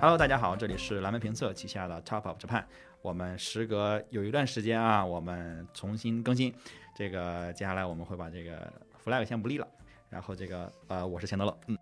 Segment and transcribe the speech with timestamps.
[0.00, 2.64] Hello，大家好，这里是蓝莓评测旗下的 Top of Japan。
[3.02, 6.54] 我们时隔有一段时间啊，我们重新更新。
[6.96, 8.72] 这个接下来我们会把这个
[9.04, 9.68] flag 先不立了。
[10.08, 11.78] 然后这个呃，我是钱德勒，嗯，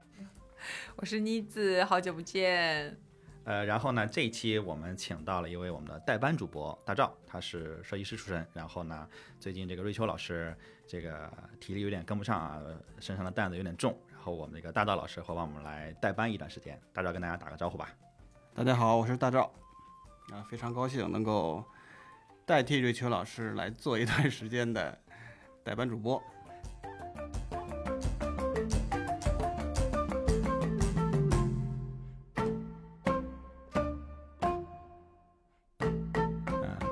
[0.96, 2.98] 我是妮子，好久不见。
[3.44, 8.44] 呃，然后呢，这一期我们请到了一位我们的代班主播大赵，他是设计师出身。
[8.52, 9.08] 然后呢，
[9.38, 10.52] 最近这个瑞秋老师
[10.88, 12.60] 这个体力有点跟不上啊，
[12.98, 13.96] 身上的担子有点重。
[14.12, 16.76] 然后我们这个大赵老师会帮我们来代班一段时间。
[16.92, 17.88] 大赵跟大家打个招呼吧。
[18.58, 19.42] 大家好，我是大赵，
[20.32, 21.64] 啊，非常高兴能够
[22.44, 24.98] 代替瑞秋老师来做一段时间的
[25.62, 26.20] 代班主播。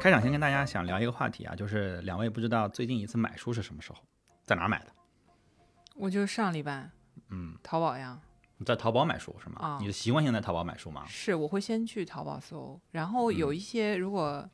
[0.01, 3.99] 开场先跟大家想聊一个话题啊，就是两位不知道最近一次买书是什么时候，
[4.45, 4.93] 在哪儿买的？
[5.97, 6.89] 我就上礼拜，
[7.31, 8.21] 嗯，淘宝呀。
[8.59, 9.57] 你在淘宝买书是吗？
[9.61, 11.05] 啊，你的习惯性在淘宝买书吗？
[11.07, 14.49] 是，我会先去淘宝搜，然后有一些如果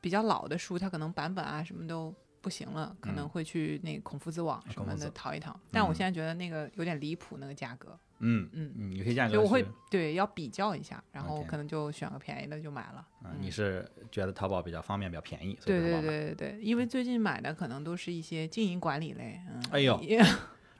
[0.00, 5.58] 比较老的书，它可能版本啊什么都不行了，可能会去那个孔夫子网什么的淘一淘。
[5.70, 7.98] 但我现在觉得那个有点离谱，那个价格。
[8.24, 13.04] 嗯嗯嗯，有些价格，我会对要比较一下，然后可能就选个便宜的就买了。
[13.24, 15.58] 嗯，你是觉得淘宝比较方便，比较便宜？
[15.64, 19.40] 对对对对对，因为最近买的可能都是一些经营管理类。
[19.48, 20.00] 嗯，哎呦，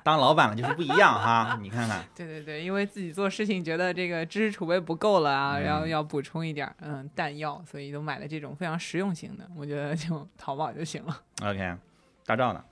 [0.02, 2.04] 当老板了就是不一样哈， 你看看。
[2.14, 11.20] 对对对，因为自己做事情觉得这个知识储备不够了啊，然后要补充一点嗯弹药，所以都买了这种非常实用型的，我觉得就淘宝就行了。
[11.42, 11.76] OK，
[12.26, 12.64] 大赵呢？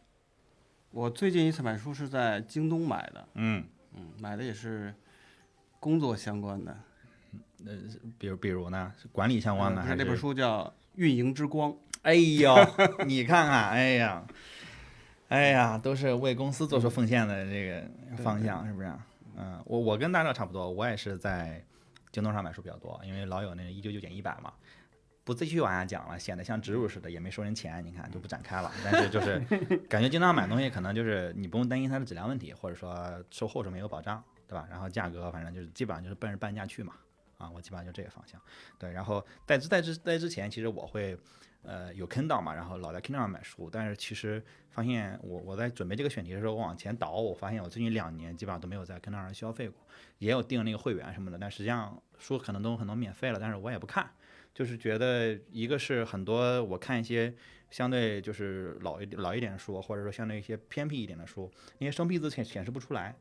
[0.91, 3.29] 我最近一次买书是在京东买的。
[3.35, 3.65] 嗯。
[3.93, 4.95] 嗯，买的也是
[5.81, 6.77] 工作相关的，
[7.67, 7.73] 呃，
[8.19, 9.97] 比如比如呢，是管理相关的还是？
[9.97, 10.63] 那本书叫
[10.95, 11.73] 《运营之光》。
[12.03, 12.55] 哎呦，
[13.05, 14.25] 你看看，哎呀，
[15.31, 18.93] 哎呀，都是为公司做出奉献的这个方向，是不是？
[19.37, 21.65] 嗯，我我跟大赵差不多，我也是在
[22.11, 24.53] 京东上买书比较多，因为老有那个一九九减一百嘛。
[25.23, 28.73] 不继续往下讲了，显得像植入似的，也没收人钱，你看就不展开了。
[28.83, 29.39] 但是就是
[29.89, 34.67] 感觉经常买东西，可能就是你不用担心它的质量问题，或者说售后是没有保障，对吧？
[34.69, 36.95] 然后价格反正就是基本上就是奔着半价去嘛。
[37.39, 38.41] 啊，我基本上就这个方向。
[38.79, 41.17] 对，然后在之在之在之前，其实我会
[41.63, 49.81] 呃有 Kindle 嘛，然后老在 Kindle 上买书，但是其实发现我我在准备这个选题的时候，我往前倒，我发现我最近两年基本上都没有在 Kindle 上消费过，
[50.19, 54.11] 也有订那个会员什么的，但实际上书可能都很多免费了，但是我也不看。
[54.53, 57.33] 就是觉得一个是很多我看一些
[57.71, 63.15] 相对就是老一老一点的书，或者说相对一些偏僻一点的书，那些生僻字显显示不出来，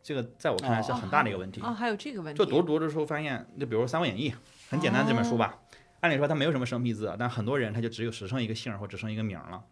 [0.00, 1.60] 这个在我看来是很大的一个问题。
[1.60, 2.38] 哦，还有这个问题。
[2.38, 4.30] 就读着读着时候发现，就比如《三国演义》，
[4.70, 5.58] 很简单这本书吧，
[6.06, 9.64] 按理说他没有什么生僻字，但很多人他就只有只剩一个姓或只剩一个名了。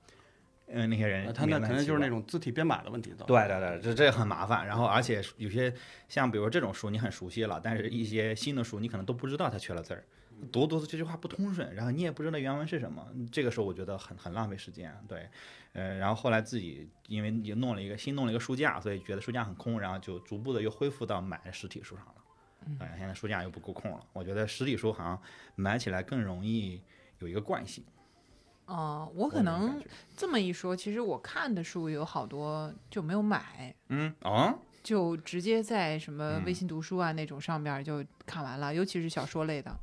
[0.66, 3.14] 嗯，那些人他那可能就是那种字体编码的问题。
[3.24, 4.66] 对对对，这这很麻烦。
[4.66, 5.72] 然后而且有些
[6.08, 10.04] 像比如这种书你很熟悉了，但是一些新的书你可能都不知道它缺了字儿。
[10.50, 14.92] 读读这句话不通顺，然后你也不知道原文是什么，这个时候我觉得很很浪费时间。
[15.06, 15.28] 对，
[15.74, 22.14] 呃，然后后来自己因为也弄了一个新弄了一个书架，所以觉得书架很空，然后就逐步的又恢复到买实体书上了。
[22.78, 25.20] 哎，现在书架又不够空了，我觉得实体书好像
[25.56, 26.80] 买起来更容易
[27.18, 27.84] 有一个惯性。
[28.66, 29.82] 哦，我可能
[30.16, 33.74] 这么一说，其实我看的书有好多就没有买。
[33.88, 39.74] 嗯，哦，就直接在什么微信读书啊那种上面就看完了，尤其是小说类的。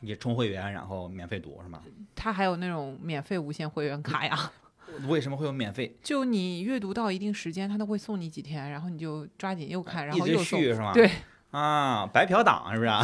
[0.00, 1.82] 你充会员，然后免费读是吗？
[2.14, 4.52] 它还有那种免费无限会员卡呀。
[5.08, 5.96] 为什么会有免费？
[6.02, 10.92] 就你阅读到一定时间，它都会送你几天，然后你就抓紧又看，然后又续是吗？
[10.92, 11.10] 对
[11.50, 13.02] 啊，白嫖党是不是啊？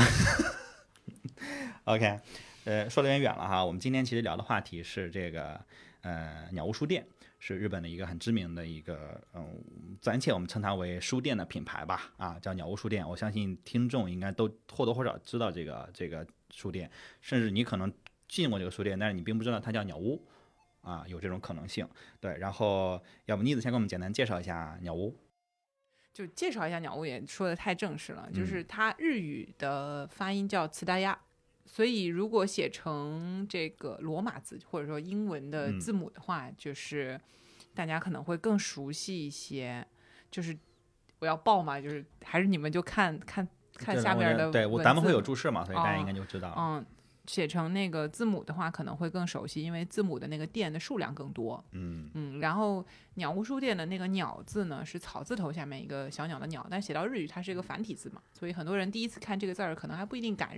[1.85, 2.21] OK，
[2.65, 3.65] 呃，说的有点远了哈。
[3.65, 5.61] 我们今天其实聊的话题是这个，
[6.03, 7.07] 呃，鸟屋书店
[7.39, 12.13] 是日本的一个很知名的一个，嗯，暂且我们称它为书店的品牌吧。
[12.17, 13.09] 啊，叫鸟屋书店。
[13.09, 16.27] 我相信听众应该都或多或少知道这个这个。
[16.51, 16.89] 书店，
[17.21, 17.93] 甚至你可能
[18.29, 20.25] 进过这个书店，但是你并不知道它叫鸟屋，
[20.83, 21.85] 啊，有这种可能性。
[22.21, 25.13] 对，然后要不妮子先给我们简单介绍一下鸟屋。
[26.15, 31.19] 就介绍一下鸟屋也说的太正式了，就是它日语的发音叫茨达亚，
[31.67, 37.21] 所以如果写成这个罗马字或者说英文的字母的话，就是
[37.75, 39.87] 大家可能会更熟悉一些。
[40.31, 40.57] 就是
[41.19, 43.47] 我要报嘛，就是还是你们就看看。
[43.77, 46.55] 看下面的对我咱们会有注释嘛，所以大家应该就知道。
[46.57, 46.87] 嗯，
[47.27, 51.63] 写成那个字母的话可能会更熟悉，因为字母的那个店的数量更多。
[51.73, 52.85] 嗯嗯，然后
[53.15, 60.51] 鸟屋书店的那个鸟字呢是草字头下面一个小鸟的鸟，但写到日语它是一个繁体字嘛，所以很多人第一次看这个字儿可能还不一定敢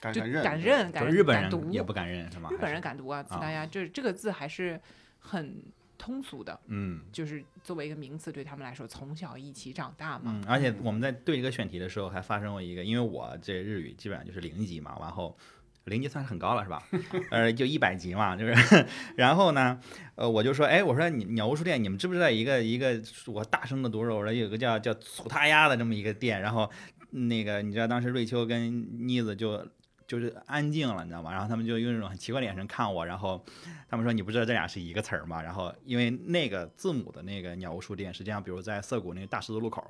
[0.00, 2.48] 敢认，敢认，敢日本人也不敢认是吗？
[2.50, 4.80] 日本人敢读啊，大家就是这个字还是
[5.18, 5.62] 很
[5.98, 10.32] 通俗的，嗯就是作为一个名词对他们来说，从小一起长大嘛。
[10.34, 15.36] 嗯，而且我们在对一个选题的时候还发生过一个，因为我这日语基本上就是零级嘛，然后
[15.84, 16.82] 零级算是很高了是吧？
[17.30, 18.86] 呃，就一百级嘛，就是，
[19.16, 19.80] 然后呢，
[20.14, 26.70] 呃，我就说，哎，我说你鸟屋书店，你们知不知道一个一个我大声的读着，我说有个叫叫粗他鸭的这么一个店，然后
[27.10, 29.66] 那个你知道当时瑞秋跟妮子就。
[30.10, 31.30] 就是安静了，你知道吗？
[31.30, 33.40] 然后他们就用那种很奇怪的眼神看我，然后
[33.88, 39.88] 他们说：“你不知道这俩是一个词儿吗？”然后因为那个字母的那个鸟屋书店，实际上比如在涩谷那个大十字路口，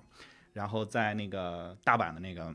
[0.52, 2.54] 然后在那个大阪的那个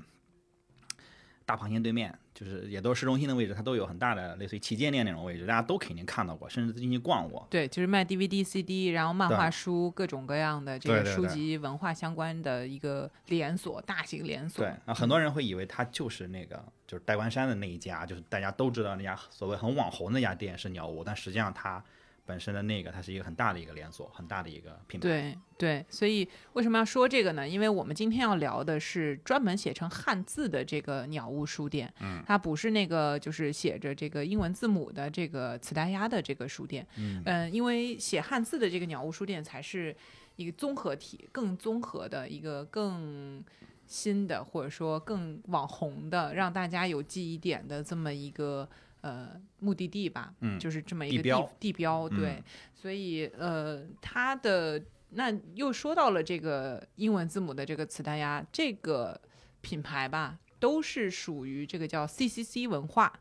[1.45, 7.45] 大螃蟹对面，就是也都是市中心的位置，它都有很大的类似于旗舰店那种位置，大家都肯定看到过，甚至进去逛过。
[7.49, 14.65] 对，就是卖 DVD、CD，然后漫画书，各种各样的这个书籍文化相关的一个连锁，大型连锁。
[14.65, 21.83] 对，啊，很多人会以为它就是那个就是代官山的那一家，就是大家都知道那家所谓很网红的那家店是鸟屋，但实际上它
[22.25, 25.07] 本身的那个它是一个很大的一个连锁，很大的一个品牌。
[25.07, 27.47] 对对，所以为什么要说这个呢？
[27.47, 39.95] 因为我们今天要聊的是专门写成汉字的这个鸟屋书店，嗯，它不是那个就是写着这个英文字母的这个磁带鸭的这个书店，嗯、因为写汉字的这个鸟屋书店才是
[40.35, 43.43] 一个综合体，更综合的一个更。
[43.87, 48.67] 新的或者说更网红的，让大家有记忆点的这么一个
[49.05, 52.43] 呃目的地吧，嗯就是这么一个地标地标，对，嗯
[52.73, 59.19] 所以呃，它的那又说到了这个英文字母的这个磁带鸭这个
[59.61, 63.13] 品牌吧，都是属于这个叫 CCC 文化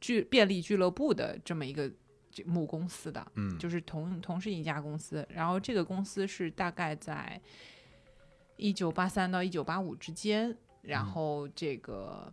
[0.00, 1.92] 俱便利俱乐部的这么一个
[2.30, 5.26] 这母公司的，嗯就是同同是一家公司。
[5.28, 7.38] 然后这个公司是大概在
[8.56, 12.32] 一九八三到一九八五之间，然后这个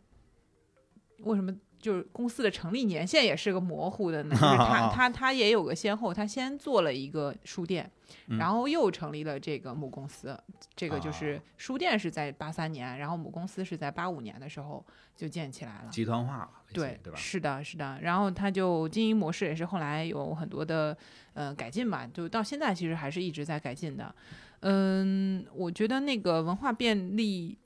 [1.20, 1.54] 为什么？
[1.84, 7.92] 就是公司的成立年限也是个模糊的呢，就是 他他他也有个先后，他先做了一个书店，
[8.28, 10.40] 嗯然后又成立了这个母公司，
[10.76, 14.84] 这个就是啊书店是在八三年，然后母公司是在八五年的时候
[15.16, 15.90] 就建起来了。
[15.92, 17.20] 集团化了，对，对吧？
[17.20, 18.00] 是的，是的。
[18.02, 20.98] 然后他就经营模式也是后来有很多的
[21.34, 24.16] 呃改进吧，就到现在其实还是一直在改进的。
[24.62, 27.58] 嗯，我觉得那个文化便利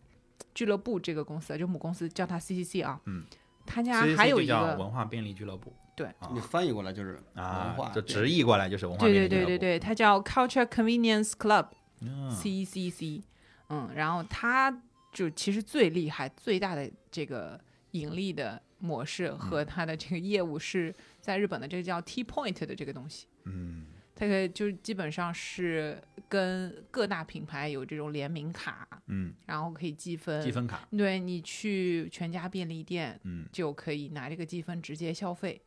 [0.56, 3.24] 俱乐部这个公司，就母公司叫它 CCC 啊，嗯，
[3.68, 6.08] 他家还有一个文化便利俱乐部对。
[6.19, 9.48] 啊你翻译过来就是文啊化，，就直译过来就是文化对便利俱乐部。
[9.48, 11.68] 对对对对，它叫 Culture Convenience Club
[12.02, 13.22] 嗯 CCC，
[13.69, 14.72] 嗯，然后它
[15.12, 17.60] 就其实最厉害、最大的这个
[17.92, 23.88] 盈利的模式和它的这个业务是在日本的这个叫 T Point 的这个东西，嗯
[24.18, 35.62] 它个就基本上是跟各大品牌有这种联名卡，嗯，然后可以积分，积分卡，对你去全家便利店嗯，就可以拿这个积分直接消费，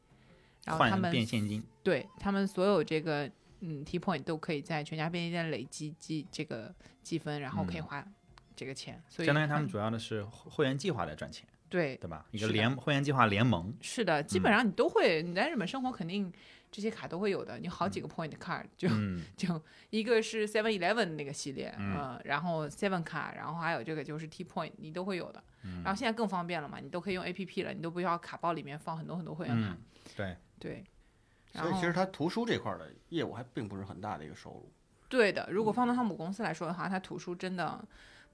[0.64, 3.30] 然后他换们变现金，对他们所有这个
[3.60, 7.84] 嗯 T point 都可以在全家便利店累积积这个积分，然后可以嗯。
[7.84, 8.06] 花
[8.56, 12.26] 这个钱，所以相当于他们主要的是会员计划在赚钱，对对吧？
[12.30, 16.30] 一个联会员计划联盟，是的，基本上你都会，你在日本生活肯定
[16.70, 19.24] 这些卡都会有的，你好几个 point card 就、嗯。
[19.36, 21.94] 就一个是 Seven Eleven 那个系列，嗯。
[21.96, 25.82] 呃然后 Seven 卡，然后还有这个就是 T point 你都会有的，嗯。
[25.82, 29.78] 然后现在更方便了嘛，你都可以用 A P P 了，你都不需要卡包里面放很多很多会员卡，嗯，
[30.16, 30.84] 对，对。
[31.52, 34.72] 所以其实它图书这块儿的业务还并不是很大的一个收入。
[35.08, 37.84] 对的，如果放到他母公司来说的话，它图书真的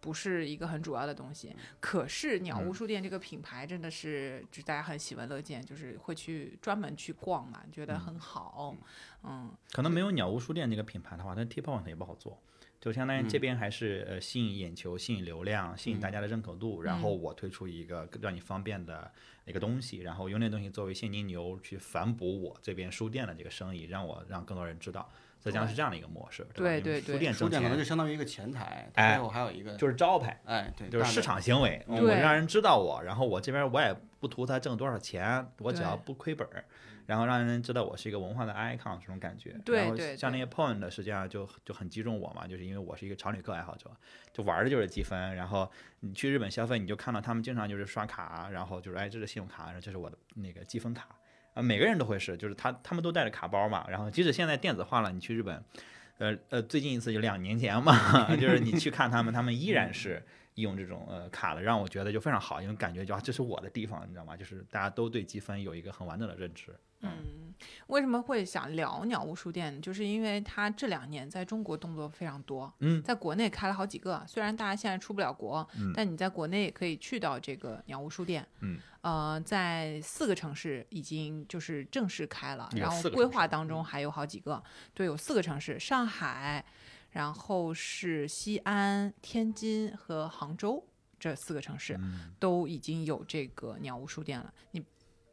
[0.07, 1.53] 不是一个很主要的东西。
[1.81, 8.77] 可是鸟屋书店这个品牌真的是，就大家很喜闻乐见，就是会去专门去逛嘛，觉得很好。
[9.25, 12.41] 嗯，可能没有鸟屋书店这个品牌的话，那 T point 也不好做。
[12.79, 19.11] 就相当于这边还是呃吸引眼球、吸引流量、吸引大家的认可度，然后我推出一个让你方便的
[19.45, 25.11] 一个东西，然后用那东西作为现金流去反哺我这边书店的这个生意，让我让更多人知道。
[25.47, 36.65] 实际上是这样的一个模式，对对对书店挣书店可能就相当于一个前台，哎还有一个，就是招牌，哎，对，就是市场行为，我让人知道我，然后我这边我也不图他挣多少钱，我只要不亏本儿，
[37.07, 39.51] 然后让人知道我是一个文化的 icon 这种感觉。
[39.51, 43.91] 然后对对对像那些 point 实际上就就很击中我嘛，就是因为我是一个常旅客爱好者，
[44.33, 45.37] 就玩的就是积分。
[45.37, 51.07] 然后你去日本消费，你就看到他们经常就是刷卡，然后就是哎这是信用卡，然后这是我的那个积分卡。
[51.57, 55.65] 啊，每个人都会是，就是他他们都带着卡包嘛，然后即使现在电子化了，你去日本，
[56.19, 60.23] 呃呃，最近一次就两年前嘛， 就是你去看他们，他们依然是
[60.63, 64.37] 用这种呃卡的，让我觉得就非常好，因为感觉就啊这是我的地方，你知道吗？
[64.37, 66.75] 就是大家都对积分有一个很完整的认知。
[67.03, 67.55] 嗯，
[67.89, 69.81] 为什么会想聊鸟屋书店？
[69.83, 74.25] 就是因为它这两年在中国动作非常多，嗯在国内开了好几个。
[74.27, 78.45] 虽然大家现在出不了国，嗯但你在国内也可以去到这个鸟屋书店。
[78.61, 84.61] 嗯，呃，在四个城市已经就是正式开了，然后规划当中还有好几个。
[84.95, 86.65] 对，有四个城市：上海，
[87.17, 90.85] 然后是西安、天津和杭州
[91.19, 91.97] 这四个城市。
[91.99, 94.53] 嗯都已经有这个鸟屋书店了。
[94.73, 94.85] 你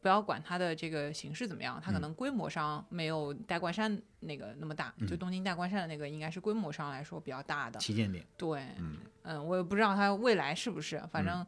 [0.02, 7.78] 不要管它的这个形式怎么样，它可嗯能规模上没有大关山那个那么大，就嗯东京大关山的那个应该是规模上来说比较大的。
[7.80, 11.46] 旗舰店，对，嗯嗯，我也不知道它未来是不是，反正。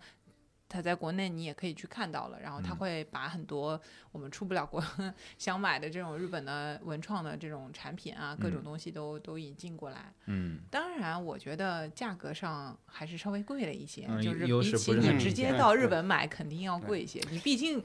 [0.68, 3.80] 它在国内你也可以去看到了，然后它嗯会把很多
[4.12, 4.84] 我们出不了国
[5.38, 10.12] 想买的这种日本的文创的这种产品啊，各种嗯东西都都引进过来。
[10.26, 17.22] 嗯当然，我觉得价格上还是稍微贵了一些，嗯就是优势比起你直接到日本买肯定要贵一些。
[17.30, 17.82] 你毕竟，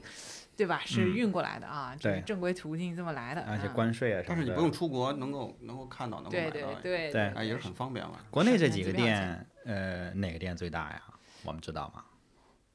[0.57, 0.81] 对吧？
[0.85, 3.41] 是嗯运过来的啊，这是正规途径这么来的。
[3.43, 8.19] 而且嗯关税啊什么的，但是你不用出国，能够能够看到，能够对对买到，对对哎，也是很方便嘛。
[8.31, 11.01] 国内这几个店，呃，哪个店最大呀？
[11.43, 12.03] 我们知道吗？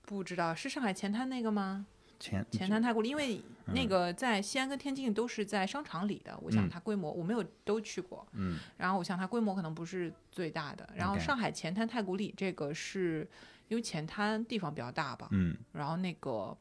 [0.07, 1.85] 不知道是上海前滩那个吗？
[2.19, 6.69] 前前滩太古里，因为那嗯个在西安跟天津都是在商场里的，我想嗯。
[6.71, 8.59] 它规模我没有都去过，嗯。
[8.79, 10.89] 然后我想它规模可能不是最大的。
[10.95, 13.29] 然后上海前滩太古里这个是
[13.69, 15.55] 因为前滩地方比较大吧，嗯。
[15.73, 16.57] 然后那个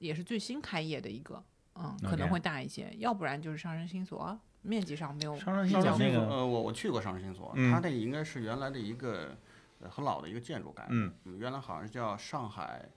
[0.00, 1.42] 也是最新开业的一个，
[1.76, 7.72] 嗯，可能会大一些，要不然就是上升新所，面积上没有上升上新所那个，呃，我我去过上升新所，嗯。
[7.72, 9.34] 它那个应该是原来的一个
[9.84, 12.88] 呃很老的一个建筑改的，嗯嗯，原来好像是叫上海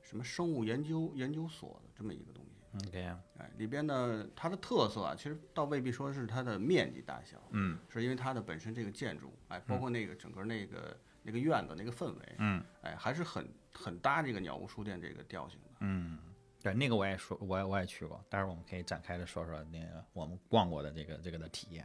[0.00, 2.88] 什么生物研究研究所的这么一个东西。
[2.88, 2.98] ，OK，
[3.38, 15.70] 哎，里边呢，它的特色啊，其实倒未必说是它的面积大小，嗯是因为它的本身这个建筑，哎，包括那个整个那个那个院子那个氛围，嗯哎，还是很很搭这个鸟屋书店这个调性的。
[15.80, 16.18] 嗯，
[16.62, 21.84] 对，那个我也说，我也我也去过，待会儿我们可以展开的说说那个我们逛过的这个这个的体验。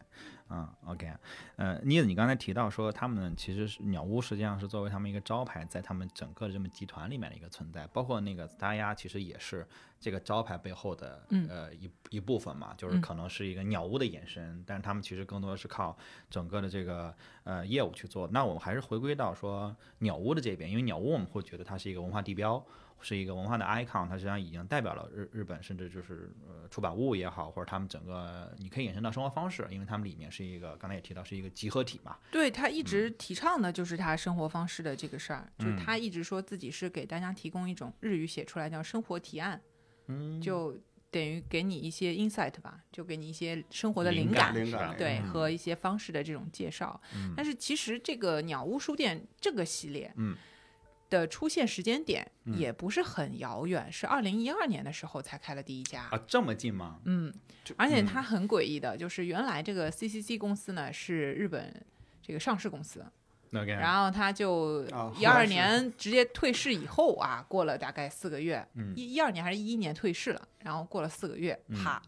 [0.50, 1.12] 嗯，OK，
[1.57, 9.67] 呃，妮子，你刚才提到说他们其实是鸟屋，实际上是作为他们一个招牌，在他们整个这么集团里面的一个存在，包括那个大鸭，其实也是
[10.00, 15.98] 这个招牌背后的嗯呃一一部分嘛，就是嗯可能是一个鸟屋的延伸，但是他们其实更多的是靠
[16.29, 18.29] 整个的这个呃业务去做。
[18.31, 22.63] 那我们还是回归到说鸟屋的这边，因为鸟屋我们会觉得它是一个文化地标。
[23.00, 32.18] 是一个文化的 icon，它实际上已经代表了日日本，甚至就是呃出版物也好，或者他们整个你可以延伸到生活方式，因为他们里面是一个刚才也提到是一个集合体嘛。
[32.32, 39.62] 对他一直提倡的就是他生活方式的这个事儿，就是嗯他一直说自己是给大家提供一种日语写出来叫生活提案，
[40.08, 40.75] 嗯，就
[41.12, 44.54] 等于给你一些 insight 吧，就给你一些生活的灵灵感，
[44.98, 47.00] 对，嗯和一些方式的这种介绍。
[47.16, 50.36] 嗯但是其实这个鸟屋书店这个系列，嗯。
[51.10, 56.04] 的出现时间点嗯也不是很遥远，是二零一二年的时候才开了第一家。
[56.12, 57.00] 啊这么近吗？
[57.06, 57.34] 嗯，
[57.76, 61.74] 而且它很诡异的，就是原来这个 CCC 公司呢是日本
[62.22, 63.06] 这个上市公司
[63.50, 72.02] 然后它就啊一二年直接退市以后啊，过了大概四个月，嗯一一二年还是一一年退市了，然后过了四个月，嗯啪，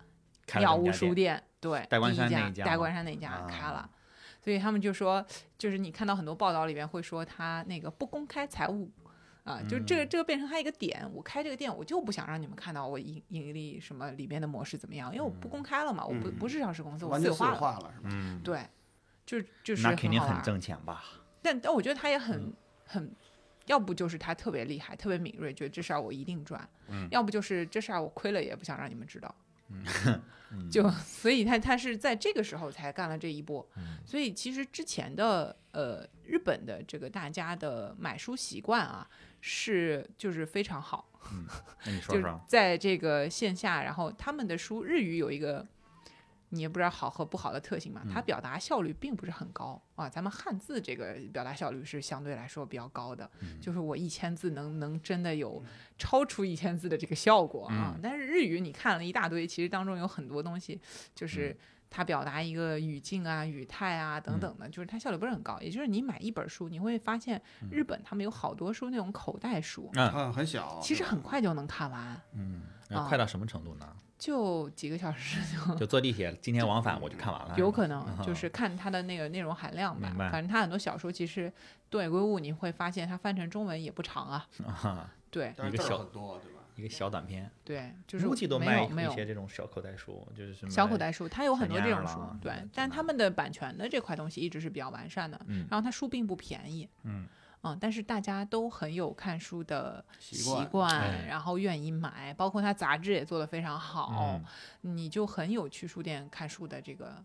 [0.59, 3.89] 鸟屋书店对，代官第一家山那家吗代官山那家啊开了。
[4.41, 5.25] 所以他们就说，
[5.57, 8.89] 就是你看到很多报道里面会说他那个不公开财务，
[9.43, 11.09] 啊，就这个嗯这个变成他一个点。
[11.13, 17.59] 我开这个店，我就不想让你们看到我盈盈利什么里面的模式怎么样，因为我不公开了嘛，我不嗯不是上市公司，我完全私有化了。
[17.59, 18.09] 化了是吧？
[18.11, 18.65] 嗯，对，
[19.25, 21.03] 就就是那肯定很挣钱吧？
[21.41, 22.53] 但但我觉得他也很、嗯
[22.85, 23.15] 很，
[23.65, 29.33] 要不就是他特别厉害，特别敏锐，觉得这事儿我一定赚；嗯要不就是这事儿我亏了也不想让你们知道。
[29.69, 30.23] 嗯
[30.69, 33.67] 就所以他他是在这个时候才干了这一波。
[33.77, 39.07] 嗯所以其实之前的呃日本的这个大家的买书习惯啊
[39.41, 41.07] 是就是非常好，
[41.85, 45.67] 那你说就说， 在这个线下，然后他们的书日语有一个。
[46.49, 48.23] 你也不知道好和不好的特性嘛，它嗯。
[48.23, 49.81] 表达效率并不是很高。
[49.95, 50.09] 啊。
[50.09, 53.59] 咱们汉字这个表达效率是相对来说比较高的，嗯。
[53.61, 55.63] 就是我一千字能能真的有
[55.97, 57.93] 超出一千字的这个效果啊。
[57.95, 57.99] 嗯。
[58.01, 60.81] 但是日语你看了一大堆，其实当中有很多东西嗯
[61.15, 61.55] 就是
[61.91, 65.59] 它表达一个语境啊、语态啊等等的，就是它效率不是很高。
[65.59, 67.41] 也就是你买一本书，你会发现
[67.71, 70.07] 日本他们有好多书那种口袋书，嗯。
[70.09, 72.61] 啊，很小，其实很快就能看完，嗯，
[73.07, 73.87] 快到什么程度呢？
[74.19, 75.75] 就几个小时就。
[75.75, 77.55] 就坐地铁，今天往返我就看完了。
[77.57, 81.51] 有可能就是看它的那个内容含量吧反正它很多小说其实
[81.89, 84.47] 东野圭吾你会发现它翻成中文也不长啊，
[84.83, 86.59] 啊，对但是字儿一个小很多，对吧？
[86.75, 97.27] 一个小短片，对，就是估计都没卖有没有一些这种小口袋书，就是什么小口袋书，它有很多这种书对，但他们的版权的这块东西一直是比较完善的，嗯然后它书并不便宜，嗯
[97.61, 104.45] 嗯，但是大家都很有看书的习习惯惯，哎然后愿意买，包括它杂志也做得非常好，嗯
[104.81, 107.23] 你就很有去书店看书的这个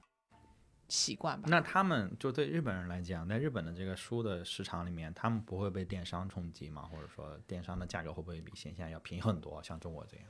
[0.88, 1.48] 习惯吧。
[1.48, 6.82] 那他们就对日本人来讲，在日本的这个书的市场里面，他们不会被电商冲击吗？
[6.90, 9.62] 或者说电商的价格会不会比线下要便宜很多？
[9.62, 10.26] 像中国这样？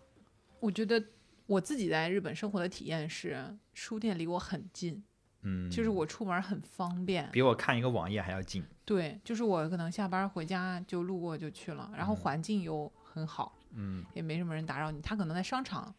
[0.60, 1.02] 我觉得
[1.46, 5.02] 我自己在日本生活的体验是，书店离我很近，
[5.42, 7.30] 嗯，就是我出门很方便。
[7.32, 8.62] 比我看一个网页还要近。
[8.84, 15.00] 对，就是我可能下班回家就路过就去了，然后环境又很好，嗯也没什么人打扰你。
[15.00, 15.94] 他可能在商场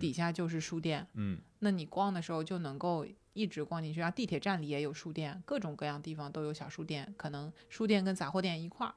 [0.00, 4.00] 底下就是书店，嗯那你逛的时候就能够一直逛进去。
[4.00, 8.94] 然后地铁站里也有书店，各种各样地方都有小书店，可能书店跟杂货店一块儿。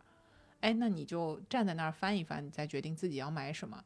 [0.62, 3.83] 哎，那你就站在那儿翻一翻，你再决定自己要买什么，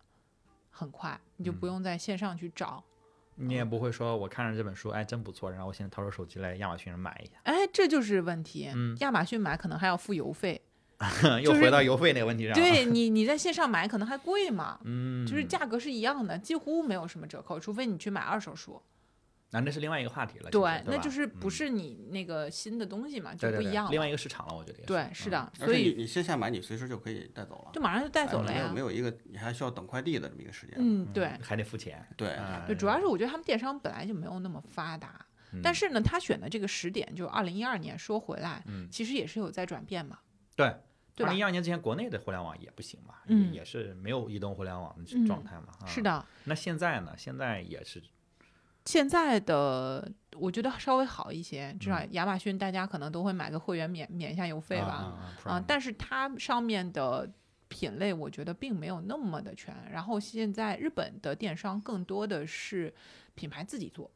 [0.71, 2.83] 很快，你就不用在线上去找。
[3.35, 8.69] 你也不会说我看着这本书，哎，真不错，然后我现在掏出手机来亚马逊上买一下，哎，这就是问题。
[8.73, 10.61] 嗯亚马逊买可能还要付邮费，
[11.43, 12.55] 又回到邮费那个问题上了。
[12.55, 18.81] 对你你在线上买可能还贵嘛，嗯，就是价格是一样的，几乎没有什么折扣，除非你去买二手书。
[19.53, 20.49] 那那是另外一个话题了。
[20.49, 23.91] 对，对那就是不嗯是你那个新的东西嘛，就不一样了。
[23.91, 28.91] 另外一个市场了，我觉得也对，是嗯的，所以你线下买，你随时就可以带走了，就马上就带走了呀哎没有没。
[28.91, 30.75] 有一个你还需要等快递的这么一个时间。
[30.79, 32.05] 嗯，对，还得付钱。
[32.17, 35.25] 对，哎对，主要是我觉得他们电商本来就没有那么发达，
[35.61, 40.19] 但嗯是呢，他选的这个时点就二零一二年，说回来，嗯其实也是有在转变嘛，
[40.55, 40.73] 对。
[41.19, 41.43] 二零一？
[41.43, 45.67] 二年之前，国内的互联网也不行嘛，嗯也也是没有移动互联网的嗯状态嘛。
[45.81, 46.01] 啊是。
[46.01, 47.13] 的，那现在呢？
[47.15, 48.01] 现在也是
[48.85, 57.31] 现在的我觉得稍微好一些，至少嗯亚马逊大家可能都会买个会员免免一下邮费吧，啊但是它上面的
[57.69, 59.73] 品类我觉得并没有那么的全。
[59.89, 62.93] 然后现在日本的电商更多的是
[63.35, 64.11] 品牌自己做，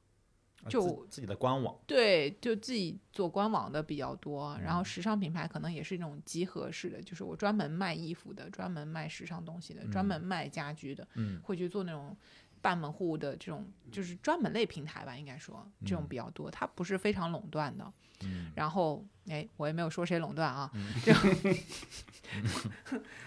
[0.64, 4.58] 啊就自自己的官网，对，就自己做官网的比较多。
[4.62, 12.18] 然后嗯时尚品牌可能也是那种集合式的，就是我专门卖衣服的，专门卖时尚东西的，专门卖家居的，嗯会去做那种。
[12.62, 17.92] 半门户的这种就是专门类平台吧，应该说这种嗯比较多，它不是非常垄断的。
[18.24, 18.52] 嗯。
[18.56, 20.94] 然后，哎，我也没有说谁垄断啊，嗯。
[21.04, 21.14] 就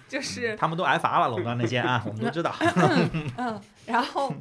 [0.08, 2.54] 就是他们都挨罚了，垄断那些啊，我们都知道。
[3.38, 4.34] 嗯，然后，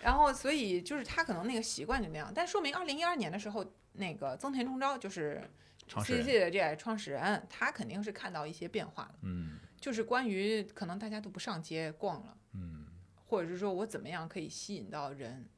[0.00, 5.42] 然后，所以就是他可能那个习惯就那样，但说明二零一二年的时候，那个增田中昭就是
[5.88, 9.58] 创始 C 人 G 的这创始人，他肯定是看到一些变化了，嗯。
[9.80, 12.83] 就是关于可能大家都不上街逛了，嗯
[13.26, 15.48] 或者是说我怎么样可以吸引到人。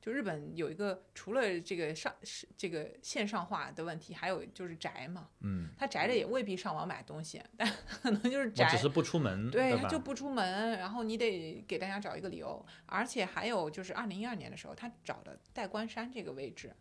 [0.00, 16.74] 就日本有一个除了这个上是这个线上化的问题，还有就是宅嘛，嗯，他宅着也未必上网买东西，但 可能就是我宅，只是不出门，对，他就不出门，然后你得给大家找一个理由，而且还有就是二零一二年的时候，他找的代官山这个位置，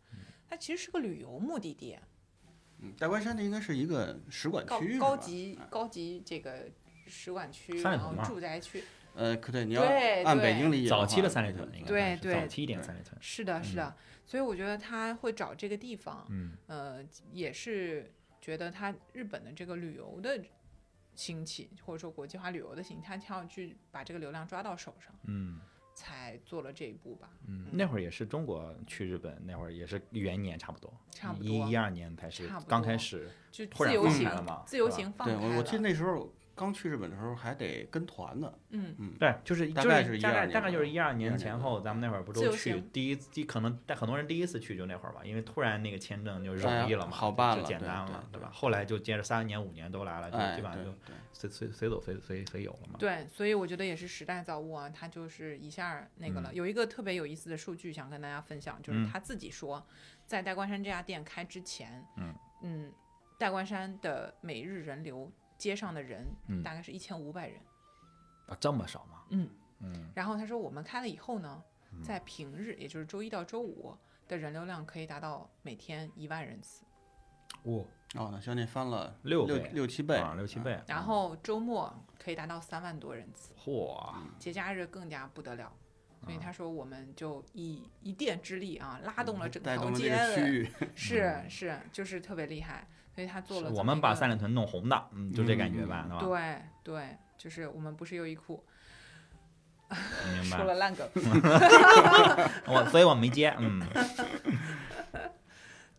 [0.49, 1.95] 它其实是个旅游目的地，
[2.79, 5.07] 嗯，代官山这应该是一个使馆区，是吧？
[5.07, 6.71] 高级高级这个
[7.05, 8.83] 使馆区，然后住宅区，
[9.15, 12.33] 呃，可对，你要对按北对京理解早期的三里屯应该对对。
[12.33, 13.17] 早期一点三里屯。
[13.21, 13.95] 是的，是的，
[14.25, 16.53] 所以我觉得他会找这个地方，嗯。
[16.67, 20.41] 呃，也是觉得他日本的这个旅游的
[21.15, 25.59] 兴起，或者说国际化旅游的兴起，他想要去把这个流量抓到手上，嗯。
[25.93, 27.29] 才做了这一步吧。
[27.47, 48.51] 嗯，那会儿也是中国去日本，那会儿也是元年差不多，差不多一一二年才是刚开始，就自由行了嘛自由行放开我我记得那时候刚去日本的时候还得跟团呢，嗯，嗯，对，就是大概大概大概就是一二年前后，咱们那会儿不都去第一第可能但很多人第一次去就那会儿吧，因为突然那个签证就哎容易了嘛，就好办就简了对对单了，对对吧？
[48.53, 52.99] 后来就接着三年五年都来了，就哎，基本上就对对，随随随走随随随有了嘛。
[52.99, 56.53] 对，所以我觉得也是时代造物啊，他就是一下那个了。
[56.53, 59.83] 有一个特别有意思的数据想跟大家分享，就是嗯他自己说，
[60.27, 62.91] 在代官山这家店开之前，嗯嗯
[63.39, 67.61] 代官山的每日人流，街上的人嗯大概是一千五百人，
[68.47, 69.21] 啊，这么少吗？
[69.29, 69.47] 嗯。
[69.83, 71.63] 嗯然后他说我们开了以后呢，
[72.03, 73.95] 在平日，也就是周一到周五
[74.27, 76.83] 的人流量可以达到每天一万人次，
[77.65, 77.83] 哇，
[78.15, 83.53] 哦，那将近翻了六六倍六七倍啊，六七倍，然后周末可以达到三万多人次。
[83.55, 85.71] 嚯，节假日更加不得了。
[86.23, 92.87] 所啊以他说，我们就以一店之力啊，拉动了整条街的，区域， 是是，就是特别厉害。
[93.13, 96.19] 所以他做了我们把三里屯弄红的，嗯，就这感觉吧，吧？
[96.19, 98.63] 对对，就是我们不是优衣库，
[99.89, 100.57] 明白。
[100.57, 101.05] 说了烂梗。
[102.67, 103.81] 我所以我没接，嗯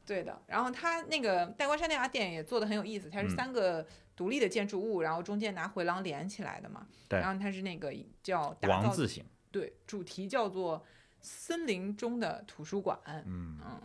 [0.07, 6.87] 对的，然后他那个代官山那家店也做的很有意思，它是嗯三个独立的建筑物，然后中间拿回廊连起来的嘛。
[7.09, 9.23] 对然后它是那个叫打造王字形，
[9.53, 10.85] 对，主题叫做
[11.21, 12.99] 森林中的图书馆。
[13.07, 13.61] 嗯。
[13.65, 13.81] 嗯，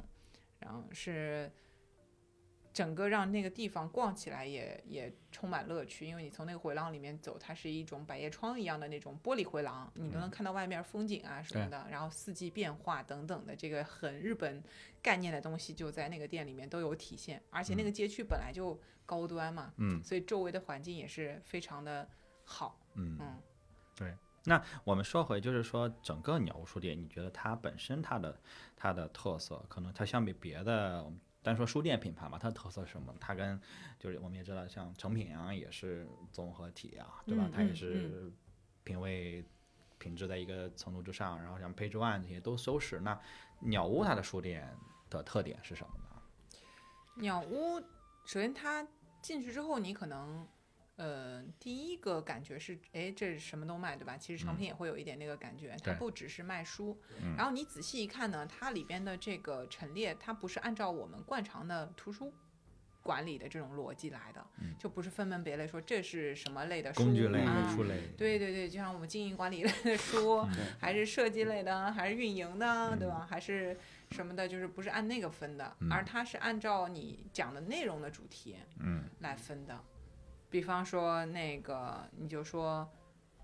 [0.60, 1.52] 然后是
[2.74, 14.64] 整个让那个地方逛起来也也充满乐趣，因为你从那个回廊里面走，它是一种百叶窗一样的那种玻璃回廊，你都能看到外面风景啊什么的，然后四季变化等等的这个很日本
[15.02, 20.04] 概念的东西就在那个店里面都有体现，而且那个街区本来就高端嘛，嗯。
[20.04, 22.08] 所以周围的环境也是非常的
[22.44, 24.18] 好，嗯嗯。
[24.48, 28.40] 那我们说回，就是说整个鸟屋书店，你觉得它本身它的
[28.78, 31.06] 它的特色，可能它相比别的，
[31.44, 33.14] 单说书店品牌嘛，它的特色是什么？
[33.20, 33.60] 它跟
[34.00, 37.44] 就是我们也知道，像成品啊也是综合体啊，对吧？
[37.48, 38.32] 嗯它也嗯是
[38.86, 39.44] 品味
[39.98, 43.02] 品质在一个程度之上，然后像 Page One 这些都收拾。
[43.02, 43.20] 那
[43.60, 44.74] 鸟屋它的书店
[45.10, 46.22] 的特点是什么呢？
[47.16, 47.82] 鸟屋，
[48.26, 48.88] 首先它
[49.22, 50.48] 进去之后，你可能，
[50.98, 54.18] 呃，第一个感觉是，哎，这是什么都卖，对吧？
[54.18, 57.00] 其实成品也会有一点那个感觉，它不只是卖书。
[57.22, 62.34] 嗯然后你仔细一看呢，它里边的这个陈列，它不是按照我们惯常的图书
[63.04, 64.44] 管理的这种逻辑来的，
[64.80, 70.50] 就不是分门别类说这是什么类的书工具类、啊书类，对对对，就像我们经营管理类的书，嗯
[70.82, 73.26] 还是设计类的，还是运营的，对吧？
[73.30, 73.78] 还是
[74.10, 79.80] 什么的，就是不是按那个分的，嗯而它是按照你讲的内容的主题嗯来分的。
[80.50, 82.90] 比方说那个，你就说，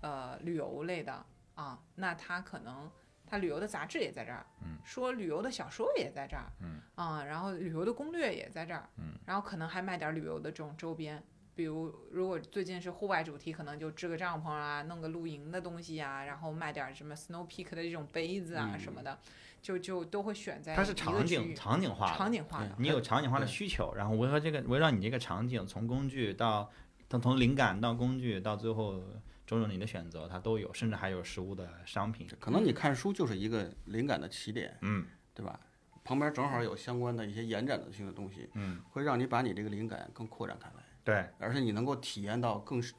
[0.00, 2.90] 呃，旅游类的啊，那他可能
[3.26, 11.22] 他旅游的杂志也在这儿，嗯说旅游的小说也在这儿，嗯啊，然后旅游的攻略也在这儿，嗯然后可能还卖点旅游的这种周边。
[11.56, 19.16] 比如，如果最近是户外主题，可能就支个帐篷啊，弄个露营的东西啊，然后卖点什么 Snow Peak 的这种杯子啊嗯什么的，
[19.62, 22.74] 就就都会选在它是场景场景化的，场景化的。
[22.76, 26.68] 你有场景化的需求，然后围绕这个围绕你这个场景，从工具到
[27.08, 29.02] 从从灵感到工具到最后
[29.46, 32.26] 种种你的选择，它都有，甚至还有实物的商品。
[32.40, 35.58] 可能你看书就是一个灵感的起点，嗯对吧？
[36.02, 42.92] 旁边正好有相关的一些延展的性的东西，嗯，会让你把你这个灵感更扩展开来，对，而且你能够体验到更是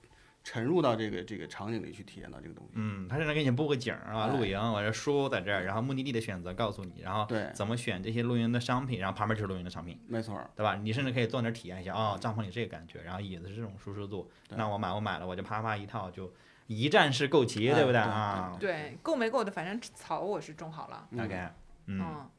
[0.46, 2.74] 沉入到这个这个场景里去体验到这个东西。
[2.76, 10.76] 嗯，他甚至给你布个景儿啊，哎露营，我这书在这儿，然后目的地的选择告诉你，然后对，怎么选这些露营的商品，然后旁边就是露营的商品，没错儿，对吧？
[10.76, 16.32] 你甚至可以坐那儿体验一下，哦，帐篷里这个感觉，然后椅子是这种舒适度，那我买我买了，我就啪啪一套就
[16.68, 18.56] 一站式购齐，对不对啊？
[18.60, 21.10] 对，够没够的，反正草我是种好了。
[21.18, 21.54] 大概，
[21.88, 22.30] 嗯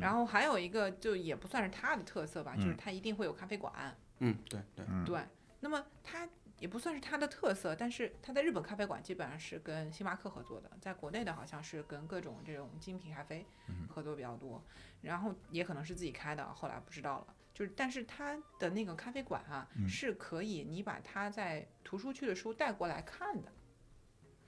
[0.00, 3.72] 然后还有一个就也不算是它的特色吧，就是嗯它一定会有咖啡馆。
[4.18, 5.20] 嗯，对对，嗯对，
[5.60, 14.62] 那么它也不算是它的特色，但是它在日本咖啡馆基本上是跟星巴克合作的，在国内的好像是跟各种这种精品咖啡嗯合作比较多，
[15.02, 17.34] 然后也可能是自己开的，后来不知道了。
[17.52, 23.50] 就是，但是它的那个咖啡馆啊，嗯是可以你把它在图书区的书带过来看的。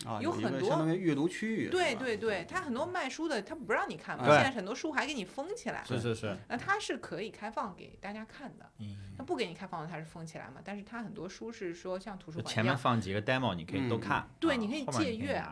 [0.07, 5.83] 啊，有很多相当于阅读区域，对对对，他很多卖书的，他不让你看嘛，现在很多书还给你封起来。
[5.85, 10.61] 是是是，那它是可以开放给大家看的，嗯它不给你开放的它是封起来嘛。
[10.65, 15.43] 但是它很多书是说像图书就前面馆一样，放几个 demo，你可以都嗯看，啊对你可以借阅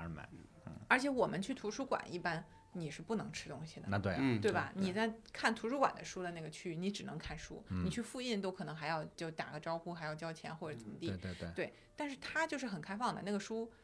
[0.88, 3.86] 而且我们去图书馆一般你是不能吃东西的。
[3.88, 4.70] 那对啊，嗯，对吧？
[4.76, 11.08] 你在看图书馆的书的那个区域，你只能看书，嗯你去复印都可能还要就打个招呼，还要交钱或者怎么地。
[11.20, 13.78] 对对对，但是他就是很开放的，那个书嗯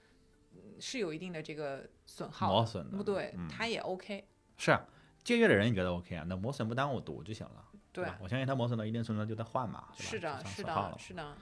[0.80, 4.26] 是有一定的这个损耗，磨损的，不对嗯，它也 OK。
[4.56, 4.84] 是啊，
[5.22, 6.24] 借阅的人你觉得 OK 啊？
[6.28, 8.18] 那磨损不耽误读就行了，对吧？
[8.20, 11.36] 我相信它磨损到一定程度就得换嘛，是的，是的，是的。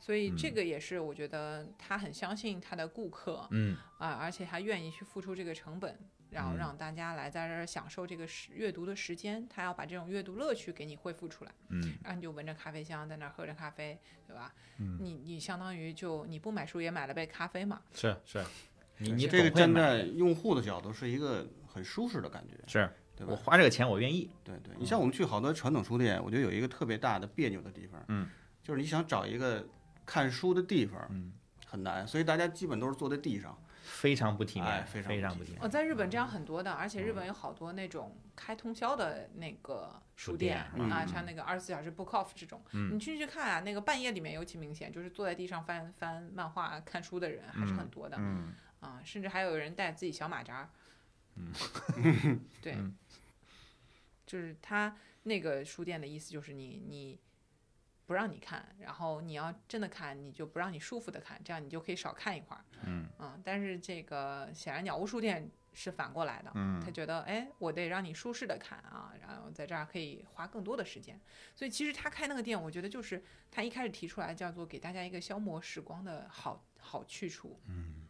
[0.00, 5.98] 所以这嗯个也是我觉得他很相信他的顾客嗯啊，而且他愿意去付出这个成本，
[6.30, 14.54] 然后嗯让大家来在这儿享受这个时阅读的时间，他要把这种阅读乐趣给你恢复出来，嗯然后你就闻着咖啡香在那儿喝着咖啡，对吧？
[14.78, 18.44] 嗯，你你相当于就你不买书也买了杯咖啡嘛，是是，
[18.98, 23.32] 你你这个站在用户的角度是一个很舒适的感觉，是对吧？
[23.32, 28.28] 我花这个钱我愿意，对对，你像我们去好多传统书店，我觉得有一个特别大的别扭的地方，嗯，
[28.62, 29.66] 就是你想找一个
[30.06, 31.32] 看书的地方，嗯，
[31.66, 35.66] 很难，所以大家基本都是坐在地上，非常不体面，哎非常非常不体面我。
[35.66, 50.70] 哦，在日本这样很多的，而且日嗯本有好多那种开通宵的那个书书店是啊，像那个二十四小时 book off 这种，嗯你进去看啊，那个半夜里面尤其明显，就是坐在地上翻翻漫画、看书的人还是很多的、嗯啊，甚至还有人带自己小马扎。
[51.34, 51.52] 嗯，
[52.60, 52.96] 对，嗯
[54.26, 57.18] 就是他那个书店的意思就是你你。
[58.08, 62.64] 不让你看，然后你要真的看，你就不让你舒服的看，这样你就可以少看一会儿。
[62.86, 71.20] 嗯嗯，但是这个显然鸟屋书店是反过来的，嗯他觉得哎，我得让你舒适的看啊，然后在这儿可以花更多的时间。
[71.54, 77.60] 所以其实他开那个店，我觉得就是他一开始提出来叫做给大家一个消磨时光的好好去处。
[77.66, 78.06] 嗯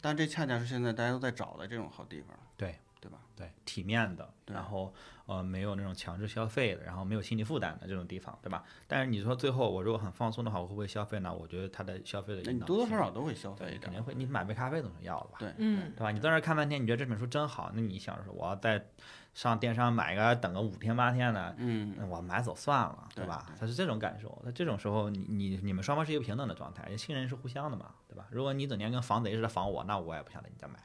[0.00, 3.20] 但这恰恰是现在大家都在找的这种好地方，对对吧？
[3.36, 4.94] 对，体面的，然后
[5.26, 8.62] 呃没有那种强制消费的，然后没有心理负担的这种地方，对吧？
[8.86, 11.32] 但是你说最后我如果很放松的话，我会不会消费呢？
[11.32, 15.36] 我觉得他的消费的那你引导性多多少少都会消费对一点，肯定会，你买杯咖啡总是要的吧？
[15.38, 16.10] 对，嗯对吧？
[16.10, 18.84] 你在那儿看半天，你觉得这本书真好，那你想说我要在
[19.32, 23.46] 上电商买个等个五天八天的，嗯，那我买走算了，对吧？
[23.58, 24.40] 他是这种感受。
[24.44, 28.26] 那这种时候，你你你们双方是一个平等的状态，信任是互相的嘛，对吧？
[28.30, 30.78] 如果你整天跟防贼似的防我，那我也不想在你家买。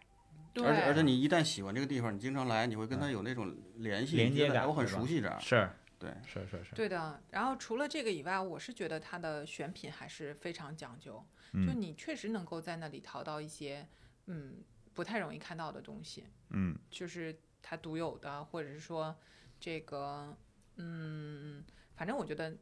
[0.54, 7.22] 对，而且而且你一旦喜欢这个地方，你经常来，你会跟他有那种联系，连接感我很熟悉这儿，是，对，是是是，对的。
[7.30, 11.14] 然后除了这个以外，我是觉得它的选品还是非常讲究，
[11.54, 13.88] 就嗯你确实能够在那里淘到一些
[14.26, 16.26] 嗯不太容易看到的东西。
[16.50, 16.78] 嗯。
[16.90, 19.16] 就是它独有的，或者是说
[19.60, 20.36] 这个，
[20.78, 21.64] 嗯，
[21.96, 22.56] 反正我觉得，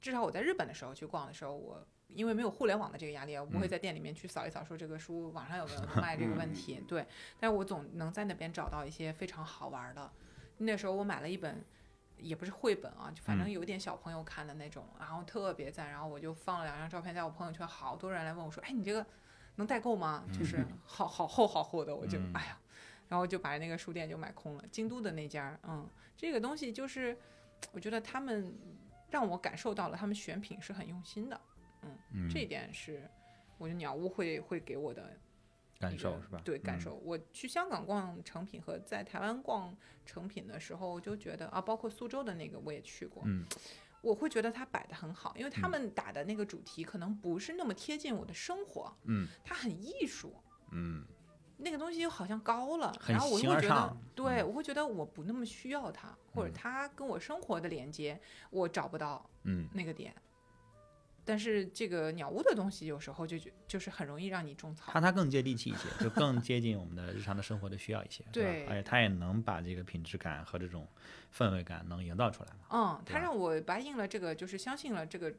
[0.00, 6.82] 至少我在日本的时候去逛的时候，我因为没有互联网的这个压力，我不会嗯在店里面去扫一扫，说这个书网上有没有 卖这个问题。
[6.88, 7.06] 对，
[7.38, 10.10] 但是我总能在那边找到一些非常好玩的。
[10.58, 11.64] 那时候我买了一本。
[12.18, 19.04] 也不是绘本啊，就反正嗯有点小朋友看的那种，然后特别赞，然后我就放了两张照片在我朋友圈，好多人来问我说：“哎，你这个
[19.56, 22.58] 能代购吗？”就是好好厚好厚的，我就、嗯哎呀，
[23.08, 24.64] 然后就把那个书店就买空了。
[24.72, 27.14] 京都的那家，嗯，这个东西就是，
[27.72, 28.50] 我觉得他们
[29.10, 31.38] 让我感受到了他们选品是很用心的，
[31.82, 33.08] 嗯，这一点是
[33.58, 35.16] 我觉得鸟屋会会给我的
[35.78, 36.38] 感受是吧？
[36.38, 36.96] 嗯对感受。
[37.04, 43.44] 我去香港逛成品和在台湾逛成品的时候，我就觉得啊，包括苏州的那个我也去过，嗯
[44.02, 50.34] 我会觉得它摆的很好，因为他嗯们打的那个主题可能不是那么贴近我的生活，嗯它很艺术。
[50.72, 51.04] 嗯
[51.58, 60.14] 那个东西又好像高了，然后我形就会觉得，对嗯我会觉得我不那么需要它，或者嗯它跟我生活的连接，我找不到嗯那个点。
[61.26, 70.86] 但是这个鸟屋的东西有时候就觉就是很容易让你种草它，它更接地气一些，就更接近我们的日常的生活的需要一些，吧对而且它也能把这个品质感和这种
[71.36, 72.66] 氛围感能营造出来嘛。
[72.70, 75.34] 嗯，它让我答应了这个，就是相信了这个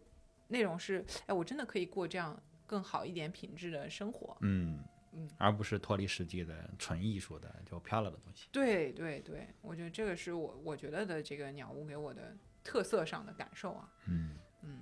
[0.50, 4.38] 内容是，哎，我真的可以过这样更好一点品质的生活。
[4.42, 8.50] 嗯嗯，而不是脱离实际的纯艺术的就飘了的东西。
[8.52, 13.90] 对对对，我觉得这个是我我觉得的这个鸟屋给我的特色上的感受啊。
[14.06, 14.38] 嗯。
[14.64, 14.82] 嗯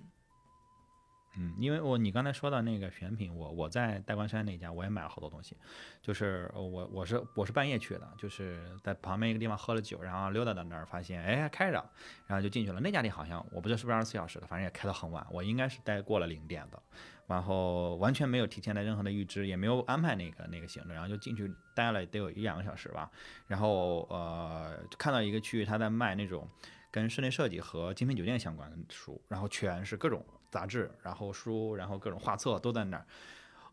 [1.38, 5.56] 嗯，因为我你刚才说到那个选品，我我在代官山那家我也买了好多东西，
[6.02, 11.84] 就是我我是我是半夜去的，就是在旁边一个地方喝了酒，然后溜达到那儿发现哎开着，
[12.28, 12.80] 然后就进去了。
[12.80, 16.82] 那家店好像我不知道是不是二十四小时的，反正也开到很晚，我应该是待过了零点的，
[17.28, 23.12] 然后完全没有提前的任何的预知，也没有安排那个那个行程，然后就进去待了得有一两个小时吧，
[23.48, 26.48] 然后呃看到一个区域他在卖那种。
[26.91, 33.05] 跟室内设计和精品酒店相关的书，然后全是各种杂志，然后书，然后各种画册都在那儿。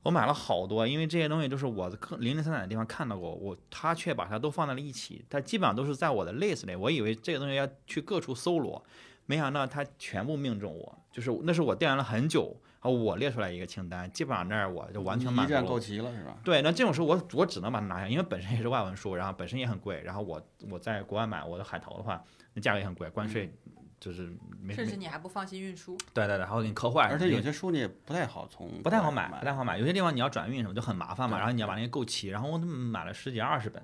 [0.03, 6.75] 我买了好多，因为这些东西都是我零零散散的地方看到过，我他却把它都放在了一起，它基本上都是在我的 list 里。
[6.75, 8.85] 我以为这个东西要去各处搜罗，
[9.27, 16.37] 没想到它全部命中我，就是那是我调研了很久，然后我列出来一个清单，基本上那儿我就完全满足了一站购齐了是吧？
[16.43, 22.21] 对，那这种书我我只能把它拿下，因为本身也是外文书，然后本身也很贵，然后我我在国外买我的海淘的话，
[22.55, 23.55] 那价格也很贵，关税
[24.03, 25.97] 就是没甚至你还不放心运输。
[26.13, 33.81] 对对对，还会给你磕坏，而且有些书你也不太好从不太好买买，，不太好买，有些地方你要转运什么就很麻烦嘛，然后你要把那些购齐，然后我买了十几二十本。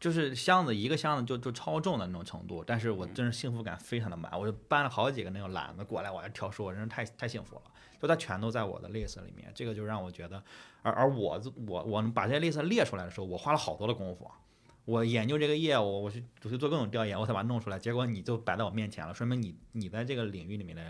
[0.00, 7.62] 就是箱子一个箱子就就超重的那种程度，但是我真是幸福感非常的满，我就搬了好几个那种篮子过来，我还挑书，我真是太太幸福了。
[8.00, 10.42] 就它全都在我的 list 里面，这个就让我觉得，
[10.80, 14.39] 而而我我我把这些 list 列出来的时候，我花了好多的功夫啊，
[14.90, 20.82] 我研究这个业务，我去我去做各种调研，我才把它弄出来，结果你就摆在我面前了，说明你你在这个领域里面的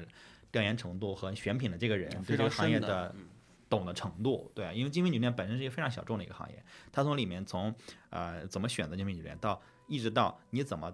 [0.51, 3.27] 调研程度和选品的这个人对这个行业的，嗯。
[3.71, 6.61] 懂的程度，对，因为精品酒店本身是一个非常小众的一个行业，
[6.91, 7.73] 它从里面从
[8.09, 10.93] 呃怎么选择精品酒店到一直到你怎么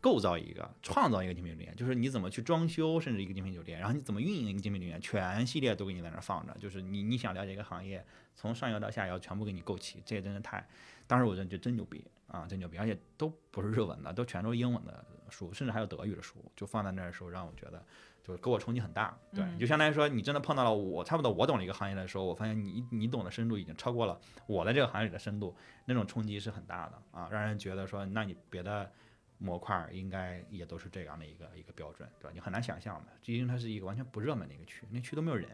[0.00, 8.02] 构造一个、创造一个精品酒店，就是你怎么去装修，甚至一个精品酒店，然后你怎么运营一个精品酒店，全系列都给你在那儿放着，就是你你想了解一个行业，
[8.34, 10.66] 从上游到下游全部给你构齐，这个真是太，
[11.08, 17.84] 当时我觉得就真牛逼啊，真牛逼，而且都不是日文的，都全都是英文的书，甚至还有德语的书，就放在那儿的时候，让我觉得。
[18.20, 28.92] 就是给我冲击很大，对，嗯就相当于说你真的碰到了我差不多我懂了一个行业的时候，我发现你你懂的深度已经超过了我在这个行业里的深度，那种冲击是很大的啊，让人觉得说，那你别的
[29.38, 32.30] 模块儿应该也都是这样的一个一个标准，对吧？
[32.34, 35.48] 你很难想象的，因为它是一个完全不热门的一个区，那区都没有人，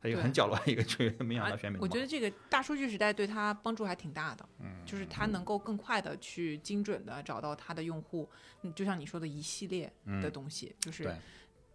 [0.00, 1.78] 它一个很对角落的一个区，没想到啊选美。
[1.78, 8.28] 我觉得这个大数据时代对它帮助还挺大的，嗯，就是它能够更快的去精准的找到它的用户，
[8.62, 11.14] 嗯，就像你说的一系列的东西，就是，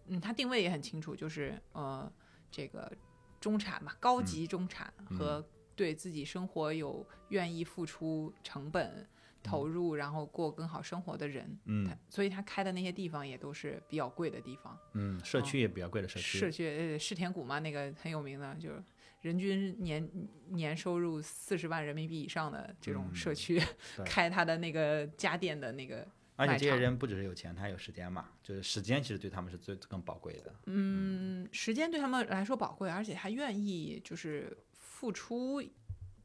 [0.08, 2.12] 嗯，它定位也很清楚，就是呃，
[2.50, 2.92] 这个
[3.40, 9.08] 中产嘛，高级中产和对自己生活有愿意付出成本
[9.46, 11.58] 投入，然后过更好生活的人。
[11.66, 14.78] 嗯他所以他开的那些地方也都是比较贵的地方。
[14.94, 16.38] 嗯，社区也比较贵的社区。
[16.40, 18.84] 社区呃世田谷嘛，那个很有名的，就是
[19.22, 20.10] 人均年
[20.50, 23.62] 年收入四十万人民币以上的这种社区，
[24.00, 26.08] 嗯开他的那个家电的那个。
[26.38, 30.54] 而且这些人不只是有钱，他还有时间嘛，就是时间其实对他们是最更宝贵的。
[30.66, 35.64] 嗯，时间对他们来说宝贵，而且他愿意就是付出，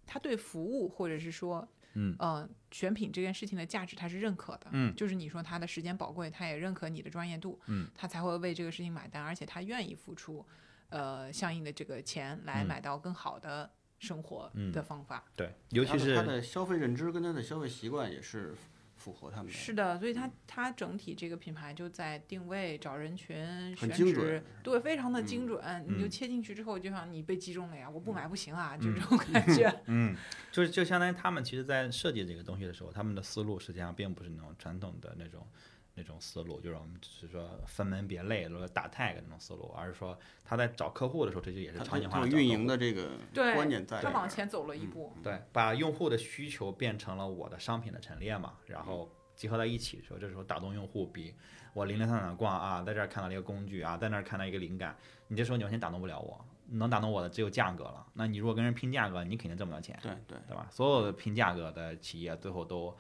[0.05, 4.67] 他对服务或者是说，嗯呃，选品这件事情的价值他是认可的。
[4.73, 10.47] 嗯就是你说他的时间宝贵，他也认可你的专业度，嗯，他才会为这个事情买单，而且他愿意付出，
[10.89, 15.25] 呃，相应的这个钱来嗯买到更好的生活嗯的方法。
[15.37, 18.55] 对，尤其是他的消费认知跟他的消费习惯也是
[19.01, 19.51] 符合他们。
[19.51, 23.35] 是的，所以它它整体这个品牌就在定位、找人群、
[23.75, 25.59] 选址精准，对，非常的精准。
[25.89, 29.75] 你就嗯切进去之后，就像你被击中了呀，我不买不行啊，就这种感觉。
[29.87, 30.15] 嗯，
[30.53, 35.47] 就是就相当于他们其实在设计这个东西的时候，他们的思路实际上并不是那种传统的那种
[35.95, 44.19] 那种思路，就是我们只是说分门别类，或者打 tag 那种思路，而是说他在找客户的时候，这就也是场景化运营的这个对观点在里它面。
[44.19, 45.13] 往前走了一步。
[45.23, 51.35] 对，把用户的需求变成了我的商品的陈列嘛，然后结合在一起的时候，这时候打动用户比
[51.75, 54.97] 我零零散散逛啊，在这儿看到了一个工具啊，在那儿看到一个灵感，
[55.29, 58.07] 你这时候你完全打动不了我，能打动我的只有价格了。
[58.15, 60.67] 那你如果跟人拼价格，你肯定挣不了钱，对对，对吧？
[60.71, 62.97] 所有的拼价格的企业最后都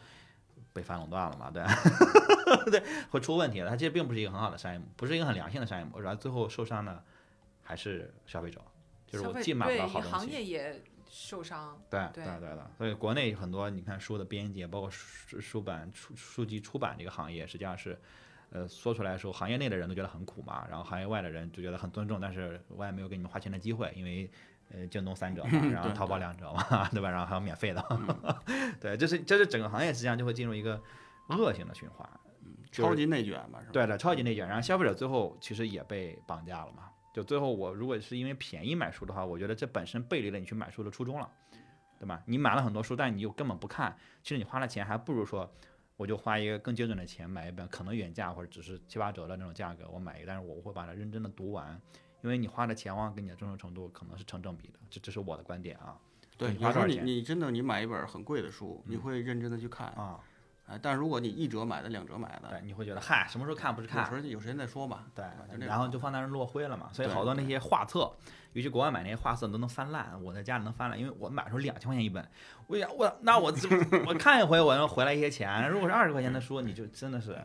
[0.72, 1.62] 被反垄断了嘛，对，
[2.70, 3.68] 对，会出问题的。
[3.68, 7.02] 它其实并不是一个很好的商业模，不是一个很良性的商业模式，然后最后受伤的
[7.62, 8.60] 还是消费者，
[9.06, 10.30] 就是我既买不到好东行西。
[10.30, 11.76] 业也受伤。
[11.90, 17.98] 对对对对的，所以国内很多你看书的编辑，包括书书版出书籍出版这个行业，实际上是，
[18.50, 24.30] 呃，说出来的时候，行业内的人都觉得很苦嘛，然后行业外的人就觉得很尊重，但是我也没有给你们花钱的机会，因为。
[24.72, 27.10] 呃，京东三折嘛，然后淘宝两折嘛， 对吧？
[27.10, 27.84] 然后还有免费的，
[28.80, 30.80] 对，这是这是整个行业实际上就会进入一个
[31.28, 32.08] 恶性的循环，
[32.44, 33.72] 嗯超级内卷嘛，是吧？
[33.72, 36.84] 对的，超级内卷，然后消费者最后其实也被绑架了嘛。
[37.12, 41.28] 就最后我如果是因为便宜买书的话，我觉得这本身背离了你去买书的初衷了，
[41.98, 42.22] 对吧？
[42.24, 45.52] 你买了很多书，但你又根本不看，其实你花了钱还不如说，
[45.96, 51.80] 我就花一个更精准的钱买一本可能原价或者只是七八折的那种价格，我买一个，但是我会把它认真的读完，
[52.22, 55.96] 因为你花的钱往往跟你的忠诚程度可能是成正比的，这这是我的观点啊
[56.36, 60.18] 对，你有时候你你真的你买一本很贵的书，你会认真的去看，啊，
[60.66, 65.04] 哎，但如果你一折买的、两折买的，对，你会觉得嗨，什么时候看不是看有时，候有时间再说吧。
[65.14, 65.24] 对
[65.66, 66.88] 然后就放在那儿落灰了嘛。
[66.94, 68.10] 所以好多那些画册，
[68.54, 72.26] 尤其国外买那些画册都能翻烂，我在家里能翻烂，因为我买的时候两千块钱一本，
[72.68, 73.52] 我想我那我
[74.06, 77.36] 我看一回我能回来一些钱，如果是二十块钱的书，你就真的是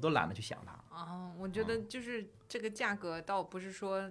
[0.00, 0.96] 都懒得去想它。
[0.96, 4.08] 啊，我觉得就是这个价格倒不是说。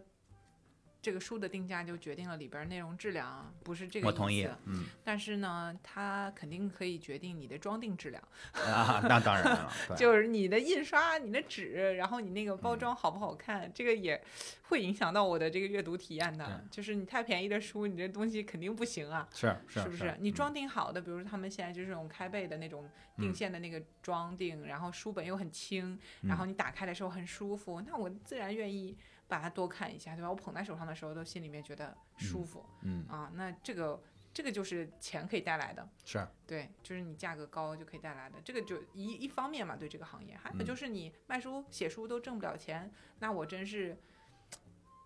[1.03, 4.13] 这个书的定价就决定了里边儿内容质量，不是这个意思。
[4.13, 14.23] 我同意，嗯但是呢，它肯定可以决定你的装订质量，啊，那当然了， 就是你的印刷、你的纸，然后你那个嗯包装好不好看，这个也
[14.69, 16.45] 会影响到我的这个阅读体验的。
[16.45, 19.27] 对就是你太便宜的书，你这东西肯定不行啊。
[19.33, 20.15] 是是是不是？
[20.21, 28.97] 你嗯装订好的，比如说他们现在就是这种开背的那种定嗯线的那个装订，然后书本又很轻，嗯然后你打开的时候很舒服，那我自然愿意
[29.33, 30.29] 把它多看一下，对吧？
[30.29, 33.31] 我捧在手上的时候，都心里面觉得舒服、嗯啊。
[33.33, 33.99] 那这个
[34.31, 38.39] 这个就是钱可以带来的，是对，就是你价格高就可以带来的。
[38.45, 43.97] 这个就一一方面嘛，对这个行业，还有嗯就是你卖书写书都挣不了钱，那我真是。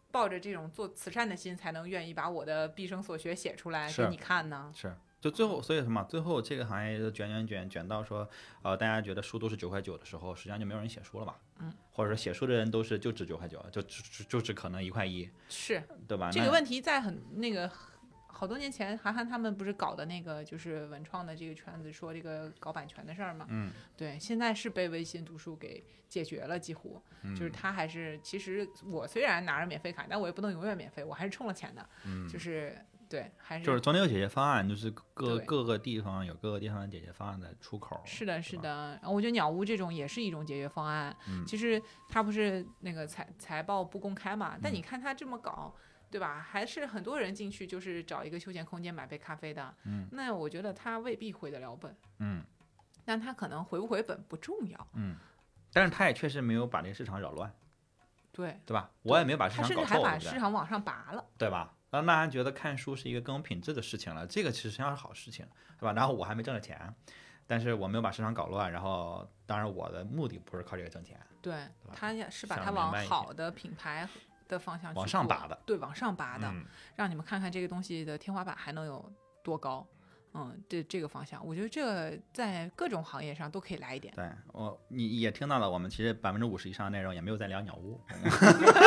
[0.09, 4.71] 抱着这种做慈善的心，才能愿意把我的毕生所学写出来给你看呢。
[4.73, 4.95] 是。
[5.19, 6.05] 就最后，所以什么？
[6.07, 8.29] 最后这个行业就卷卷卷卷到说，
[8.61, 11.35] 呃，大家觉得书都是九块九的时候，实际上就没有人写书了嘛。
[11.59, 11.73] 嗯。
[11.91, 16.29] 或者说写书的人都是就值九块九，就就就就只可能一块一，是，对吧？
[16.31, 17.67] 这个问题在很那个
[18.27, 23.47] 好多年前，韩寒他们不是搞的那个就是文创的这个圈子，说这个搞版权的事儿嘛。
[23.49, 23.71] 嗯。
[23.97, 31.89] 对，现在是被微信读书给解决了，几乎、嗯就是他还是其实我虽然拿着免费卡，但我也不能永远免费，我还是充了钱的。
[32.05, 32.77] 嗯就是
[33.09, 38.01] 对，还是就是总得有解决方案，就是各各个地方有各个地方的解决方案的出口。
[38.05, 38.99] 是的，是的。
[39.03, 41.15] 我觉得鸟屋这种也是一种解决方案。
[41.27, 45.73] 嗯其实它不是那个财财报不公开嘛，但嗯你看它这么搞，
[46.11, 46.39] 对吧？
[46.39, 49.73] 还是很多人进去就是找一个休闲空间买杯咖啡的。
[49.85, 52.43] 嗯那我觉得他未必回得了本，嗯
[53.05, 54.87] 但他可能回不回本不重要。
[54.93, 55.15] 嗯，
[55.71, 57.49] 但是他也确实没有把这个市场扰乱，
[58.33, 58.91] 对，对吧？
[59.03, 60.09] 我也没有把市他甚至场搞臭，对不对？
[60.09, 61.23] 还把市场往上拔了。
[61.37, 61.73] 对吧？
[61.89, 65.45] 让大家觉得看书是一个更有品质的事情了，这个其实实际上是好事情，
[65.79, 65.93] 对吧？
[65.93, 66.93] 然后我还没挣着钱，
[67.45, 71.53] 但是我没有把市场搞乱，然后当然我的目的不是靠这个挣钱，对
[71.83, 74.07] 对他也是把它往好的品牌
[74.47, 79.11] 的方向去往上拔的，对，往上拔的，嗯让你们看看这个东西的天花板还能有
[79.43, 79.85] 多高
[80.33, 84.13] 嗯，这这个方向，我觉得这个在各种行业上都可以来一点。
[84.15, 87.99] 对我，你也听到了，我们其实百分之五十以上的内容也没有在聊鸟屋，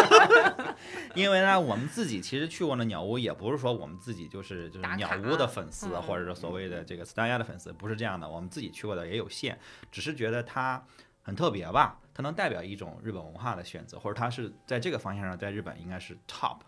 [1.17, 9.59] 因为呢，我们自己其实去过的鸟屋，也不是说我们自己就是就是鸟屋的粉丝，嗯或者是所谓的这个斯达亚的粉丝，不是这样的，我们自己去过的也有限，
[9.91, 10.85] 只是觉得它
[11.23, 16.59] 很特别吧，它能代表一种日本文化的选择，或者它是在这个方向上，在日本应该是 top。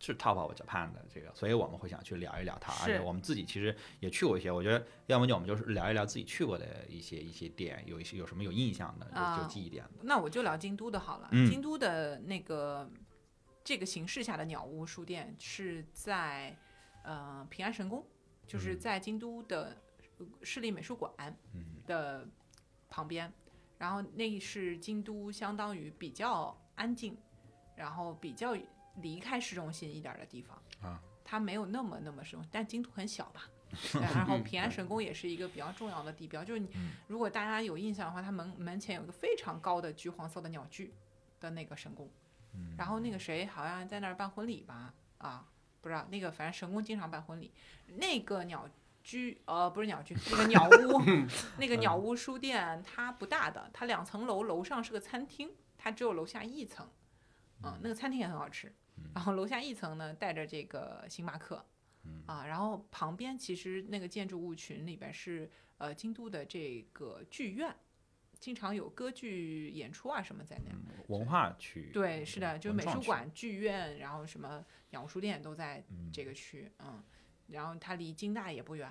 [0.00, 9.90] 是 top of Japan 的这个，所以我们会想去聊一聊它，而且我们自己其实也去过一些，我觉得要么就我们就是聊一聊自己去过的一些一些店，有一些有什么有印象的，有有啊记忆点的。
[10.02, 11.28] 那我就聊京都的好了。
[11.32, 11.48] 嗯。
[11.50, 12.90] 京都的那个
[13.62, 16.56] 这个形式下的鸟屋书店是在
[17.04, 18.02] 呃平安神宫，
[18.46, 18.78] 就是嗯。
[18.80, 19.76] 在京都的
[20.16, 21.12] 呃市立美术馆
[21.52, 21.82] 嗯。
[21.86, 22.26] 的
[22.88, 23.30] 旁边，
[23.76, 27.18] 然后那是京都相当于比较安静，
[27.76, 28.56] 然后比较
[28.96, 31.00] 离开市中心一点儿的地方啊。
[31.24, 33.48] 它没有那么那么市中，但京都很小吧。
[33.92, 40.92] 对然后平安神宫也是一个比较重要的地标，就是你嗯如果大家有印象的话，它门门前有一个非常高的橘黄色的鸟居
[41.38, 42.10] 的那个神宫，
[42.52, 44.92] 嗯然后那个谁好像在那儿办婚礼吧？
[45.18, 45.46] 啊，
[45.80, 47.52] 不知道那个反正神宫经常办婚礼，
[47.86, 48.68] 那个鸟
[49.04, 51.00] 居呃不是鸟居，那个鸟屋，
[51.58, 56.90] 那个鸟屋书店它不大的，它两层楼，楼上是个餐厅，它只有楼下一层，
[57.62, 58.74] 嗯，那个餐厅也很好吃，
[59.14, 61.64] 然后楼下一层呢带着这个星巴克。
[62.26, 67.76] 啊，然后旁边其实那个建筑物群里边是呃京都的这个剧院，
[68.38, 70.72] 经常有歌剧演出啊什么在那。
[70.72, 77.02] 嗯文化区，对，是的，就美术馆、剧院，然后什么鸟书店都在嗯这个区，嗯，
[77.48, 78.88] 然后它离京大也不远，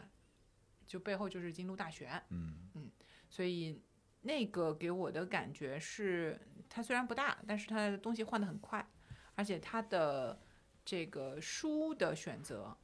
[0.86, 2.92] 就背后就是京都大学，嗯
[3.30, 3.82] 所以
[4.22, 6.38] 那个给我的感觉是，
[6.68, 8.86] 它虽然不大，但是它的东西换得很快，
[9.40, 10.38] 而且它的
[10.84, 12.76] 这个书的选择，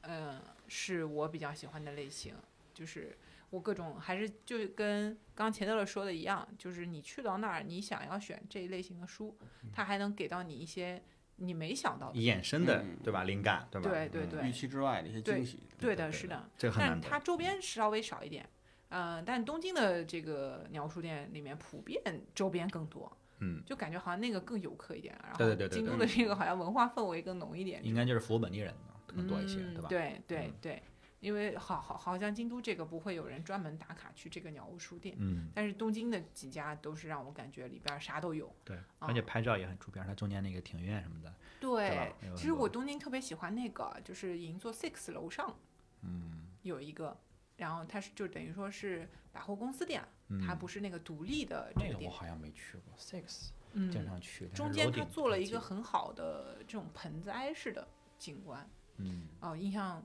[0.00, 2.34] 嗯，是我比较喜欢的类型，
[2.72, 3.18] 就是
[3.50, 9.36] 我各种还是就跟刚刚钱德勒说的一样，就是你去到那儿，你想要选这一类型的书，
[9.74, 11.02] 它还能给到你一些
[11.36, 13.24] 你没想到的，衍生的嗯对吧？
[13.24, 13.90] 灵感对吧？
[13.90, 15.60] 嗯对对对预期之外的一些惊喜。
[15.78, 16.48] 对的，是的。
[16.56, 17.02] 这个很难得。
[17.02, 18.48] 但它周边稍微少一点，
[18.88, 22.00] 嗯、但东京的这个鸟书店里面普遍
[22.34, 29.88] 周边更多，嗯，就感觉好像那个更游客一点，然后对对对对对京都的这个好像文化氛围更浓一点，应该就是服务本地人的更多一些，嗯对吧？
[29.88, 30.54] 对对嗯。
[30.60, 30.82] 对，
[31.20, 38.54] 因为好好好像京都这个不会有人专门打卡去这个鸟屋书店，嗯，但是东京的几家都是让我感觉里边啥都有。
[38.64, 39.08] 对，啊。
[39.08, 45.56] 而且拍照也很出片，它中间那个庭院什么的，对其实我东京特别喜欢那个，就是银座 Six 楼上
[46.02, 46.46] 嗯。
[46.62, 47.16] 有一个，
[47.60, 57.86] 然后它是就等于说是百货公司店，嗯，它不是那个独立的这那个我，好像没去过，Six 嗯，经常去，但中间它做了一个很好的这种盆栽式的
[58.18, 60.02] 景观，嗯哦，印象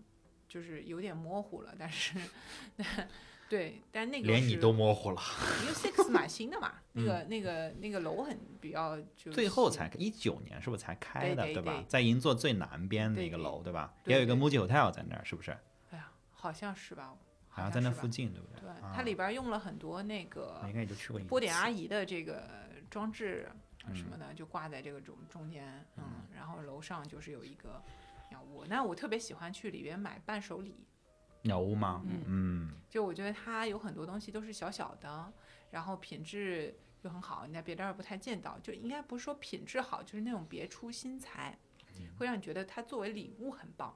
[0.48, 2.20] 就是有点模糊了，但是
[3.48, 5.22] 对，但那个连你是都模糊了，
[5.62, 11.84] 因为 Six 蛮新的嘛， 那个那个那个楼很比较就最后新才一九年是不是才开的，对对对？
[11.88, 13.94] 在银座最南边的一个楼，对吧？
[14.06, 15.52] 也有一个 MUJI Hotel 在那儿，是不是？
[15.92, 17.16] 哎呀，好像是吧，
[17.56, 18.60] 好像在那附近，对不对？
[18.60, 22.44] 对，啊它里边用了很多那个应该也就去过一波点阿姨的这个
[22.90, 23.50] 装置
[23.86, 26.04] 啊什嗯么的，就挂在这个中中间，嗯，
[26.36, 27.82] 然后楼上就是有一个
[28.30, 28.66] 鸟屋。
[28.66, 30.76] 那我特别喜欢去里边买伴手礼，
[31.44, 32.04] 鸟屋吗？
[32.06, 35.32] 嗯嗯就我觉得它有很多东西都是小小的，
[35.72, 41.58] 然后品质又很好，你在别地儿不太见到，就应该不是说品质好，就是那种别出心裁，
[41.98, 43.96] 嗯会让你觉得它作为礼物很棒。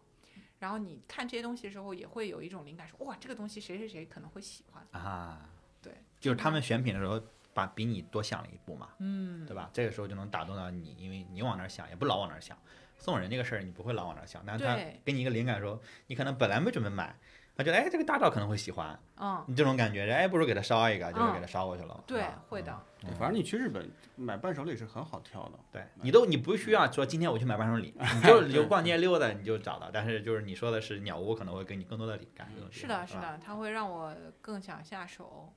[0.60, 5.02] 然后你看这些东西的时候，也会有一种灵感，说哇，这个东西谁谁谁可能会喜欢。
[5.02, 5.50] 啊，
[5.82, 7.22] 对，就是他们选品的时候，
[7.54, 9.70] 把比你多想了一步嘛，嗯，对吧？
[9.74, 12.58] 这个时候就能打动到你，因为你往那儿想，也不老往那儿想。
[12.98, 17.18] 送人这个事儿，你不会老往那儿想，但是他给你一个灵感说，你可能本来没准备买，
[17.60, 22.04] 他觉得哎这个大照可能会喜欢，嗯，你这种感觉，哎不如给他烧一个，就是嗯给他烧过去了。
[22.08, 22.82] 对，会的。
[23.02, 25.60] 对，反正你去日本买伴手礼是很好挑的。
[25.70, 29.90] 对你都你不需要说今天我去买伴手礼，你就你就逛街溜达你就找到。
[29.92, 32.48] 但是就是你说的是鸟屋可能会给你更多的灵感。
[32.72, 33.16] 是的，是。
[33.16, 35.54] 的，它会让我更想下手。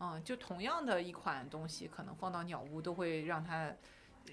[0.00, 3.72] 嗯，就同样的一款东西，可能放到鸟屋都会让它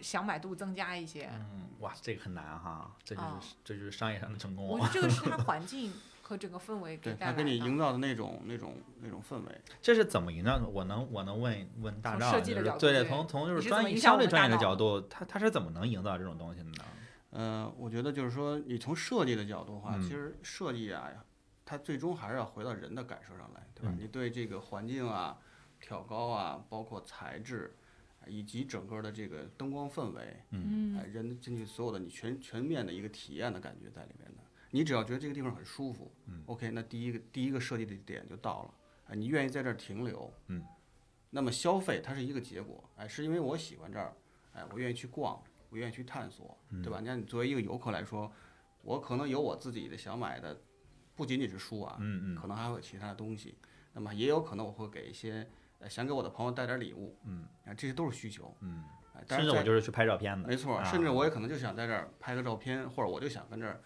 [0.01, 1.29] 想买度增加一些。
[1.31, 5.93] 嗯，哇，这个很难哈，这就是、啊这就是商业上的成功我觉得这个是它环境
[6.31, 7.43] 和整个氛围给对，他给带来的。
[7.43, 9.61] 你营造的那种、那种、那种氛围。
[9.81, 10.65] 这是怎么营造的？
[10.65, 16.85] 我能我能问问大赵，从设计的就是对对，从从就是专业相对专业的角度，他他是怎么能营造这种东西的呢？
[17.31, 21.11] 嗯，我觉得就是说，你从设计的角度的话，嗯其实设计啊，
[21.65, 23.91] 它最终还是要回到人的感受上来，对吧？
[23.93, 25.37] 嗯你对这个环境啊、
[25.81, 27.75] 挑高啊，包括材质，
[28.25, 34.40] 以及整个的这个灯光氛围，嗯哎，人进去所有的你全全面的一个体验的感觉在里面的。
[34.71, 38.73] 你只要觉得这个地方很舒服，嗯，OK，那第一个第一个设计的点就到了，
[39.09, 40.63] 哎，你愿意在这儿停留，嗯，
[41.29, 44.13] 那么消费它是一个结果，哎，是因为我喜欢这儿，
[44.53, 46.81] 哎，我愿意去逛，我愿意去探索，嗯。
[46.81, 46.99] 对吧？
[46.99, 48.31] 你看你作为一个游客来说，
[48.81, 50.59] 我可能有我自己的想买的，
[51.15, 53.57] 不仅仅是书啊，嗯嗯可能还会有其他的东西，
[53.93, 55.47] 那么也有可能我会给一些
[55.79, 58.83] 呃想给我的朋友带点礼物，嗯，啊，这些都是需求，嗯，
[59.27, 63.81] 甚至我就是去拍照片的，没错，啊甚至我也可能就想在这儿拍个照片，或者我就想跟这儿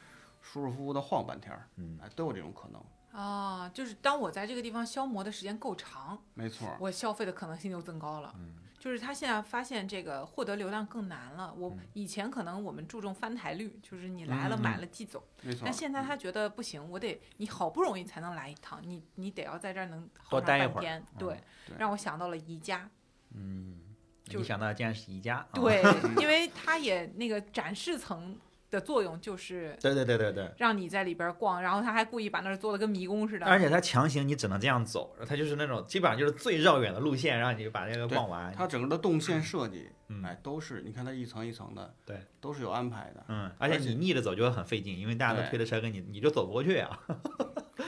[0.45, 2.81] 舒舒服服的晃半天儿，嗯哎，都有这种可能。
[3.11, 8.33] 啊，就是当我在这个地方消磨的时间够长，没错，我消费的可能性就增高了。
[8.37, 11.51] 嗯就是他现在发现这个获得流量更难了。
[11.57, 15.73] 我嗯以前可能我们注重翻台率，就是你来了买了即走，没错但。
[15.73, 21.03] 现在他觉得不行，我得你好不容易才能来一趟，你你得要在这儿能多待一会儿半天。
[21.17, 21.41] 对，
[21.79, 22.87] 让我想到了宜家。
[23.31, 23.79] 嗯，
[24.25, 25.81] 就想到的竟然是宜家，啊对，
[26.21, 28.37] 因为他也那个展示层
[28.75, 30.51] 的作用就是对对对对对。
[30.57, 33.45] 让你在里边逛，然后他还故意把那儿做的跟迷宫似的。
[33.45, 38.53] 而且他强行你只能这样走，他就是那种基本上就是最绕远的路线，让你把这个逛完。
[38.53, 43.23] 它整个的动线设计，嗯哎，都是你看它一层一层的，对，都是有安排的。
[43.29, 46.99] 嗯，而且你逆着走就会很费劲，因为大家都推着车跟你，你就走不过去啊。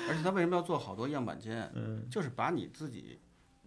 [0.10, 1.70] 而且他为什么要做好多样板间？
[1.76, 3.20] 嗯，就是把你自己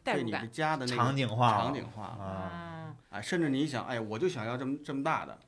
[0.02, 0.46] 对你的。
[0.46, 2.52] 家的那个场景化场景化，啊。
[2.88, 5.38] 嗯，哎，甚至你想，哎，我就想要这么这么大的，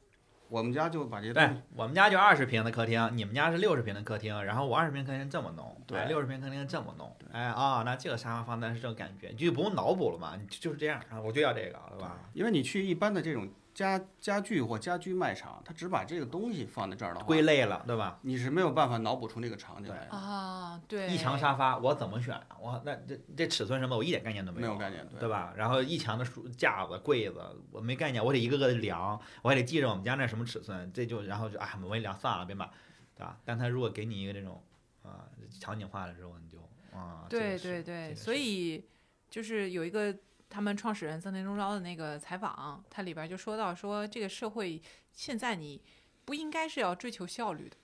[0.52, 1.32] 我们家就把这
[1.74, 12.18] 我们家就二十平的客厅，你们家是六十平的客厅，然后我二十平客厅这么弄，对六十平客厅这么弄，哎啊，那这个沙发放在是这种感觉，你就不用脑补了嘛，你就就是这样啊，我就要这个，对吧？
[12.34, 18.18] 因为你去一般的这种家家具或家居卖场，他只把这个东西放在这儿的话，归类了，对吧？
[18.22, 22.38] 你是没有办法脑补出那个场景来的，啊，对，一墙沙发我怎么选？
[22.60, 25.54] 我那这这尺寸什么我一点概念都没有，没有概念，对吧？
[25.56, 32.68] 然后一墙的书架子、柜子，我没概念，我得一个个量，我还得记着我们家那什么尺寸，这就然后就啊，我一量算了，别买，
[33.16, 33.38] 对吧？
[33.44, 34.62] 但他如果给你一个这种
[35.02, 35.24] 啊
[35.58, 36.58] 场景化的时候，你就
[36.94, 38.84] 啊，这对对对，这个所是以
[39.30, 40.14] 就是有一个
[40.52, 44.80] 他们创始人曾田中昭的那个采访，他里边就说到说这个社会
[45.14, 45.80] 现在你
[46.26, 47.76] 不应该是要追求效率的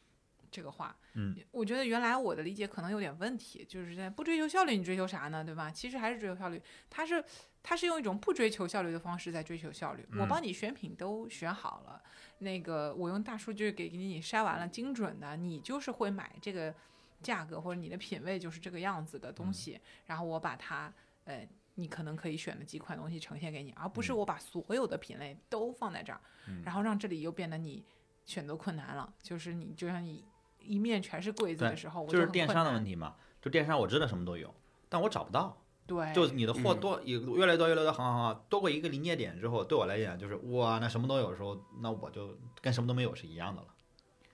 [0.50, 0.94] 这个话。
[1.14, 5.42] 嗯，我觉得原来我的理解可能有点问题，就是在不追求效率，你追求啥呢？
[5.42, 5.70] 对吧？
[5.70, 6.60] 其实还是追求效率，
[6.90, 7.24] 他是
[7.62, 10.06] 他是用一种不追求效率的方式在追求效率。
[10.12, 12.02] 我嗯帮你选品都选好了，
[12.40, 16.74] 那个我用大数据给给你筛完了精准的，你就是会买这个
[17.22, 20.92] 价格或者你的品味就是这个样子的东西，然后我把它
[21.24, 21.48] 呃。
[21.78, 27.84] 你可能可以选的几款东西呈现给你，而不是嗯我把所有的品类都放在这儿，嗯然后让这里又变得你
[28.26, 29.12] 选择困难了。
[29.22, 30.24] 就是你就像你
[30.58, 32.84] 一面全是柜子的时候，我就是电商的问。
[32.84, 34.52] 题嘛，就电商我知道什么都有，
[34.88, 35.56] 但我找不到。
[35.86, 43.68] 对，就你的货嗯多，也越来越多，越来越多，好好好，多过一个临界点之后，对我来讲就是哇，那什么都有的时候，那我就跟什么都没有是一样的了，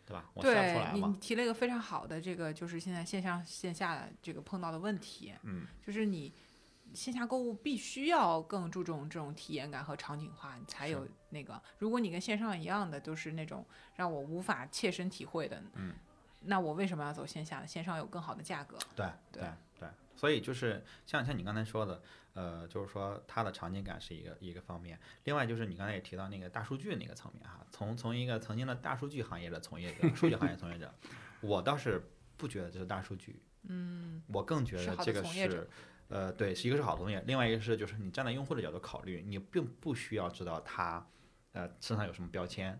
[0.04, 0.28] 对吧？
[0.34, 1.16] 我筛不对出来嘛你你。
[1.18, 6.34] 提了一个非常好的这个，就是现在线上线下的这个碰到的问题，嗯，就是你
[6.94, 11.60] 线下购物必须要更注重这种体验感和场景化，你才有那个。
[11.78, 13.66] 如果你跟线上一样的，都是那种
[13.96, 15.94] 让我无法切身体会的，嗯，
[16.40, 17.66] 那我为什么要走线下呢？
[17.66, 18.78] 线上有更好的价格。
[18.94, 22.02] 对对对对，所以就是像像你刚才说的，
[22.34, 30.94] 呃，就是说它的场景感是一个一个方面，另外就是你刚才也提到那个大数据那个层面哈，从从一个曾经的大数据行业的从业者，数据行业从业者，
[31.40, 32.00] 我倒是
[32.36, 35.68] 不觉得这是大数据，嗯，我更觉得这个是，
[36.08, 41.04] 呃，对，是一个是好东西，另外一个是就是你站在用户的角度考虑，你并不需要知道他
[41.52, 42.78] 呃身上有什么标签，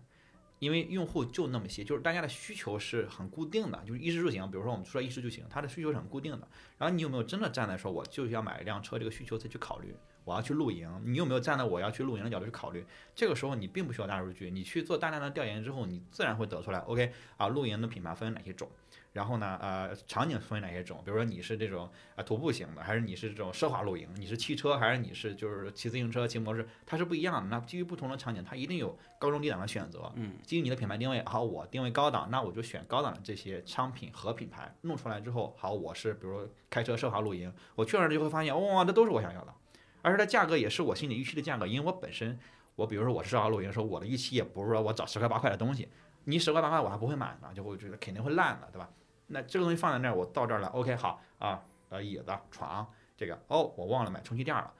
[0.59, 6.47] 因为用户就那么些，就是大家的需求是很固定的，就是衣食住行，比如说我们说衣食住行，它的需求是很固定的。
[6.77, 12.85] 然后你有没有真的站在说我就是要买一辆车这个需求再去考虑，我要去露营，你有没有站在我要去露营的角度去考虑？
[13.13, 18.69] 这个时候你并不需要大数据，你去做大量的调研之后，你自然会得出来，OK 啊，露营的品牌分为哪些种？
[19.15, 21.01] 然后呢，呃，场景分为哪些种？
[21.05, 24.09] 比如说你是这种啊、徒步型的，还是你是这种奢华露营？
[24.17, 26.67] 你是汽车，还是你是就是骑自行车、骑摩托车？
[26.85, 27.47] 它是不一样的。
[27.47, 30.11] 那基于不同的场景，它一定有高中低档的选择。
[30.15, 34.75] 嗯，基于你的品牌定位，好，我定位高档，那我就选高档的这些商品和品牌。
[34.81, 39.53] 弄出来之后，好，我是比如说开车奢华露营，我去那儿就会发现，哇，这都是我想要的，
[40.01, 42.37] 而且它价格也是我心里预期的价格，因为我本身，
[42.75, 45.87] 我比如说我是奢华露营的时候，我的预期也不是说我找十块八块的东西，
[46.25, 48.89] 你十块八块我还不会买呢，就会觉得肯定会烂的，对吧？
[49.27, 54.71] 那这个东西放在那儿，我到这儿来，OK，好啊，呃，椅子、床，这个，哦，我忘了买充气垫了。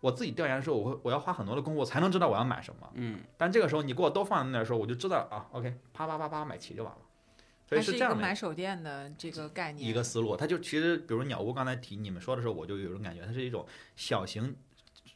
[0.00, 2.90] 我自己调研的时候，我会我要花很多的功夫才能知道我要买什么。
[2.94, 6.98] 嗯，但这个时候你给我都放在那儿的时候，我就知道啊，OK，啪啪啪啪买齐就完了。
[7.68, 9.88] 所以是这样的买手电的这个概念。
[9.88, 13.64] 一个思路，它就其实比如鸟屋刚才提你们说的时候，我就有种感觉，它是一种
[13.96, 14.54] 小型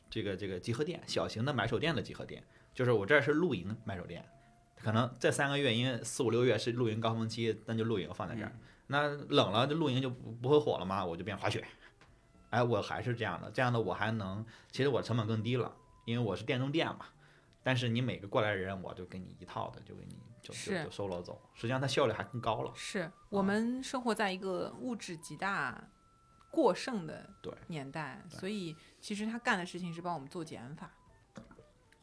[0.08, 4.24] 这个这个集合店，小型的买手店的集合店，就是我这儿是露营买手店，
[4.82, 8.48] 可能这三个月，因为四五六月是露营高峰期，那就露营放在这儿。
[8.48, 11.04] 嗯那冷了，这露营就不不会火了吗？
[11.04, 11.66] 我就变滑雪。
[12.50, 15.74] 哎，我还是这样的，这样的我还能，其实我成本更低了，
[16.04, 17.06] 因为我是店中店嘛。
[17.64, 22.70] 但是你每个过来人，我就给你一套的，就给你就就就收了走，实际上它效率还更高了。
[22.76, 25.90] 是我们生活在一个物质极大
[26.52, 30.88] 过剩的对年代，所以其实他干的事情是帮我们做减法。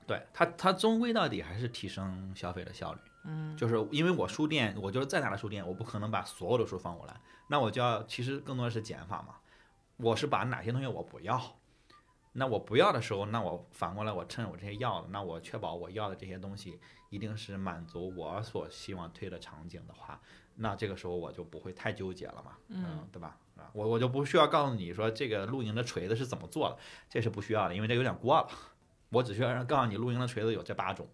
[0.08, 3.00] 对它，它终归到底还是提升消费的效率。
[3.26, 9.36] 嗯，就是因为我书店，我就是再大的书店，我不可能把所有的书放过来，那我就要其实更多的是减法嘛。
[9.98, 11.42] 我是把哪些东西我不要，
[12.34, 16.80] 那我不要的时候，那我反过来我趁我这些要的，那我确保我要的这些东西
[17.10, 20.20] 一定是满足我所希望推的场景的话，
[20.56, 23.38] 那这个时候我就不会太纠结了嘛，嗯，对吧？
[23.56, 26.78] 啊，我我就不需要告诉你说这个露营的锤子是怎么做的，
[27.08, 28.50] 这是不需要的，因为这有点过了。
[29.14, 31.08] 我只需要告诉你露营的锤子有这八种，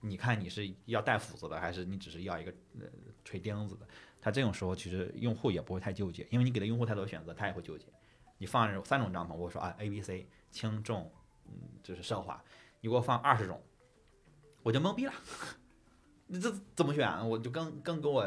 [0.00, 2.86] 你看你是要带斧子的，还是你只是要一个呃
[3.24, 3.88] 锤钉子的？
[4.20, 7.86] 他这种时候其实用户也不会太纠结，因为你给了用户太多选择，他也会纠结。
[8.36, 11.10] 你放这三种帐篷，我说啊 A、B、C 轻重，
[11.46, 12.42] 嗯，就是奢华，
[12.80, 13.60] 你给我放二十种，
[14.62, 15.12] 我就懵逼了。
[16.26, 17.28] 你这怎么选？
[17.28, 18.22] 我就更更给我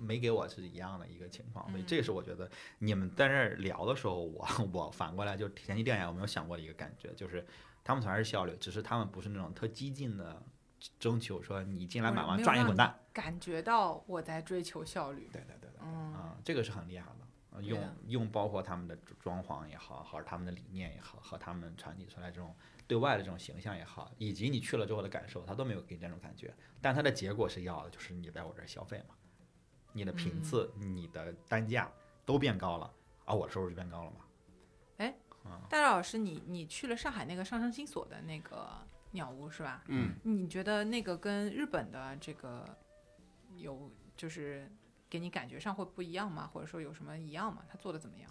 [0.00, 7.46] 没给我是一样的一个情况，所以嗯这是我觉得你们在那儿聊的时候，我我反过来就前期调研我没有想过的一个感觉，就是
[7.84, 10.42] 他们全是效率，只是他们不是那种特激进的
[10.98, 12.98] 征求，说你进来买完我没有让赚一滚蛋。
[13.12, 15.28] 感觉到我在追求效率。
[15.32, 17.16] 对对对对，嗯，啊，这个是很厉害的。
[17.52, 22.54] 呃用用包括他们的装潢也好，或者他们的理念也好，和他们传递出来这种
[22.86, 26.54] 对外的这种形象也好，以及你去了之后的感受，他都没有给你这种感觉。
[26.80, 29.16] 但他的结果是要的，就是你在我这儿消费嘛，
[29.92, 31.90] 你的频次、你的单价
[32.24, 32.92] 都变高了，
[33.24, 34.18] 而我的收入就变高了嘛。
[35.68, 38.68] 大赵老师，你你去了上海那个上升新所的那个
[39.12, 39.82] 鸟屋是吧？
[39.88, 42.64] 嗯，你觉得那个跟日本的这个
[43.56, 44.70] 有就是
[45.08, 46.46] 给你感觉上会不一样吗？
[46.52, 47.62] 或者说有什么一样吗？
[47.68, 48.30] 他做的怎么样？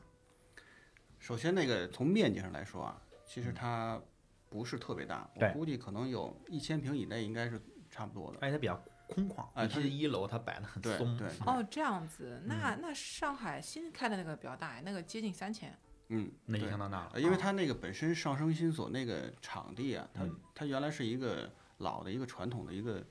[1.18, 4.00] 首先那个从面积上来说啊，其实它
[4.48, 8.38] 不是特别大，我估计可能有一千平以内应该是差不多的。
[8.40, 8.80] 而且它比较
[9.10, 11.18] 空旷，哎它尤其是一楼它摆的很对松。
[11.18, 15.78] 对，哦，这样子，那那上海新开的那个比较大，那个接近三千。
[16.12, 17.12] 嗯，那就相当大了。
[17.14, 23.04] 呃因为它那个本身上升新所那个场地啊，它嗯它原来是一个老的一个传统的一个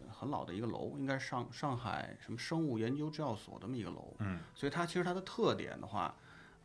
[0.00, 6.14] 呃很老的一个楼，应该是上上海什么生物研究制药所这么一个楼，嗯，所以它其实它的特点的话，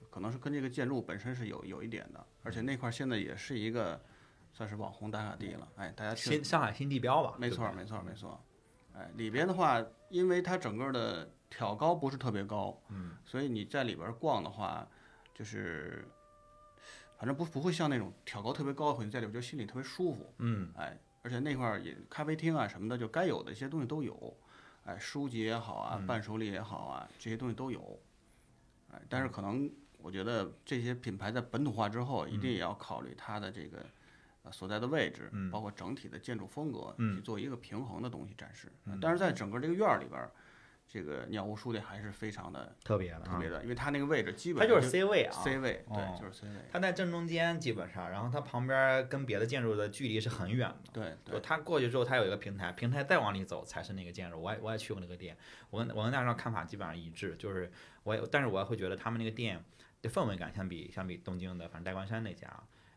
[0.10, 4.02] 可能是跟这个建筑本身是有有一点的，而且那块儿现在也是一个
[4.52, 8.38] 算是网红打卡地了，哎，大家去新上海新地标吧，没错没错儿，没错儿。
[8.98, 14.88] 哎，里边的话，因为它整个的挑高不是特别高，嗯，所以你在里边儿逛的话，
[15.36, 16.08] 就是
[17.18, 20.34] 反正不不会像那种挑高特别高的，你在里边儿就心里特别舒服。
[20.39, 24.36] 嗯，哎，而且那块儿也咖啡厅啊什么的，就该有的一些东西都有。
[24.86, 28.00] 哎，书籍也好啊，嗯伴手礼也好啊，这些东西都有。
[28.91, 29.70] 哎，但是可能
[30.00, 33.86] 我觉得这些品牌在本土化之后，一定也要考虑它的这个
[34.48, 38.72] 呃所在的位置，嗯包括整体的建筑风格，嗯去做一个平衡的东西展示。
[38.86, 40.32] 嗯但是在整个这个院儿里边儿，
[40.88, 50.91] 这个鸟屋书店还是非常的特别的啊，特别的，因为它那个位置基本它就是 C 位啊 C 位，哦对，就是 C 位，它在正中间基本上，然后它旁边跟别的建筑的距离是很远的。
[50.93, 54.41] 对对，它过去之后，它有一个平台，平台再往里走才是那个建筑。
[54.41, 55.36] 我也我也去过那个店，
[55.70, 57.70] 我跟我跟大少看法基本上一致，就是
[58.04, 59.62] 我也，但是我会觉得他们那个店
[60.02, 62.48] 的氛围感相比相比东京的，反正代官山那家，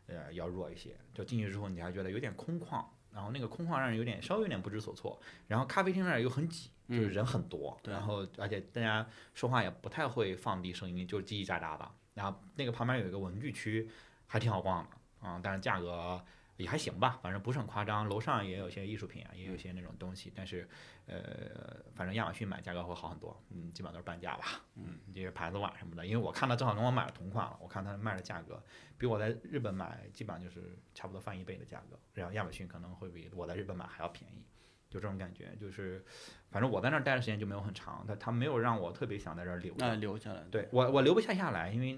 [0.07, 0.95] 呃，要弱一些。
[1.13, 2.83] 就进去之后，你还觉得有点空旷，
[3.13, 5.19] 然后那个空旷让人有点稍微有点不知所措。
[5.47, 11.91] 然后咖啡厅那儿又很挤，就是人很多，对然后而且大家说话也不太会放低声音，就是叽叽喳喳的。
[12.13, 13.89] 然后那个旁边有一个文具区，
[14.27, 14.89] 还挺好逛的
[15.27, 16.21] 啊、但是价格
[16.61, 18.07] 也还行吧，反正不是很夸张。
[18.07, 20.67] 楼上也有一些艺术品啊，也有一些那种东西，但是
[21.07, 24.45] 呃，反正亚马逊买价格会好很多，嗯，基本上都是半价吧，
[24.75, 28.61] 嗯，这些牌子碗什么的，因为我看到正好跟我买了同款了，我看他卖的价格
[28.97, 34.45] 比我在日本买基本上就是差不多翻一倍的价格，然后亚马逊可能会比我在日本买还要便宜。
[34.89, 36.03] 就这种感觉，就是，
[36.49, 39.85] 反正我在那儿待的时间就没有很长，他他没有让我特别想在这儿留着。
[39.85, 41.97] 哎，留下来，对我我留不下下来，因为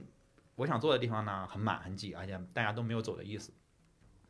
[0.54, 3.52] 我想坐的地方呢很满很挤，而且大家都没有走的意思。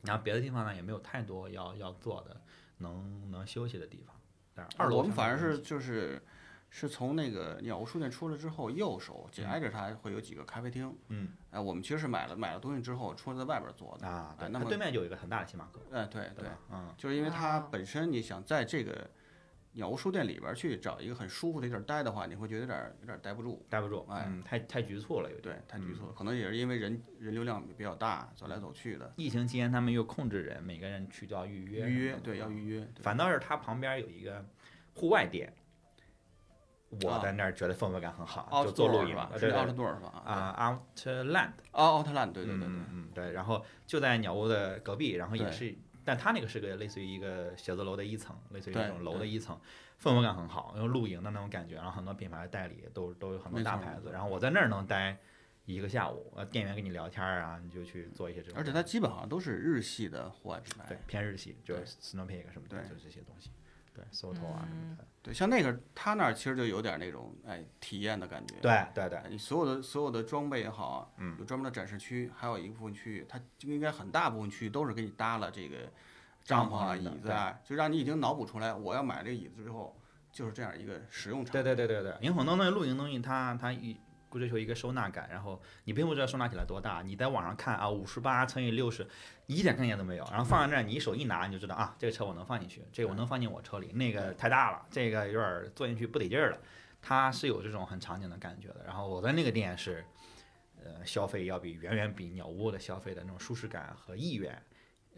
[0.03, 2.41] 然后别的地方呢也没有太多要要做的
[2.77, 4.15] 能能休息的地方。
[4.53, 6.21] 但是二楼我们反而是就是
[6.69, 10.95] 是从那个鸟屋书店出来之后，右手紧挨着它会有几个咖啡厅。
[11.09, 14.07] 嗯哎，我们其实是买了买了东西之后，出来在外边坐的。
[14.07, 19.09] 啊，对，么它对面就有一个很大的星巴克，哎，对对对？，嗯就是因为它哦本身你想在这个
[19.73, 23.65] 鸟屋书店里边去找一个很舒服的地儿待的话，你会觉得有点儿有点儿待不住。
[23.69, 25.55] 待不住，哎嗯，太太局促了，有点。
[25.55, 29.11] 对，太局促了，可能也是因为人人流量比较大，走来走去的。
[29.17, 31.89] 疫情期间，他们又控制人，每个人去都要预约。
[31.89, 34.45] 预约对要预约，反倒是它旁边有一个
[34.93, 35.51] 户外店，
[37.03, 39.17] 我啊在那儿觉得氛围感很好，就做露营？
[39.31, 40.21] 对是奥特对多是吧？
[40.23, 49.59] 啊，Outland，哦，奥特兰，对对对对嗯，嗯对，然后就在鸟屋的隔壁，然后也是，但它那个是个类似于一个写字楼的一层，类似于对那种楼的一层，
[50.01, 55.17] 氛围感很好，用露营的那种感觉，然后很多品牌代理都都有很多大牌子，然后我在那儿能待
[55.65, 60.85] 一个下午，呃，店员跟你聊天儿啊，你就去做一些这种，而且它基本上都是日系的户外品牌。
[60.89, 63.49] 对偏日系，就是 Snow Peak 什么的，对就这些东西，
[63.93, 64.33] 对啊什么
[64.97, 68.55] 的，对，像那个他那儿其实就有点那种哎体验的感觉。
[68.61, 75.77] 对对对哎，你所有的所有的装备也好有专门的展示区，还有一部分区域，它就应该很大部分区域都是给你搭了这个
[76.43, 79.95] 帐帐篷啊、椅子啊，就让你已经脑补出来，我要买这个椅子之后
[80.31, 81.75] 就是这样一个使用场对景。
[81.75, 83.95] 对对对对，因为很多东西露营东西它它一
[84.39, 89.07] 追求一个收纳感，然后你并不知道收纳起来多大，你在网上看啊五十八乘以六十，
[89.47, 96.57] 一点概念都没有，然后放在那儿，你一手一拿你就知道啊这个车我能放进去，这个我能放进我车里，那个太大了，这个有点坐进去不得劲儿了，
[97.01, 98.83] 它是有这种很场景的感觉的。
[98.85, 100.05] 然后我在那个店是，
[100.83, 104.61] 呃，消费要比远远比鸟窝的消费的那种舒适感和意愿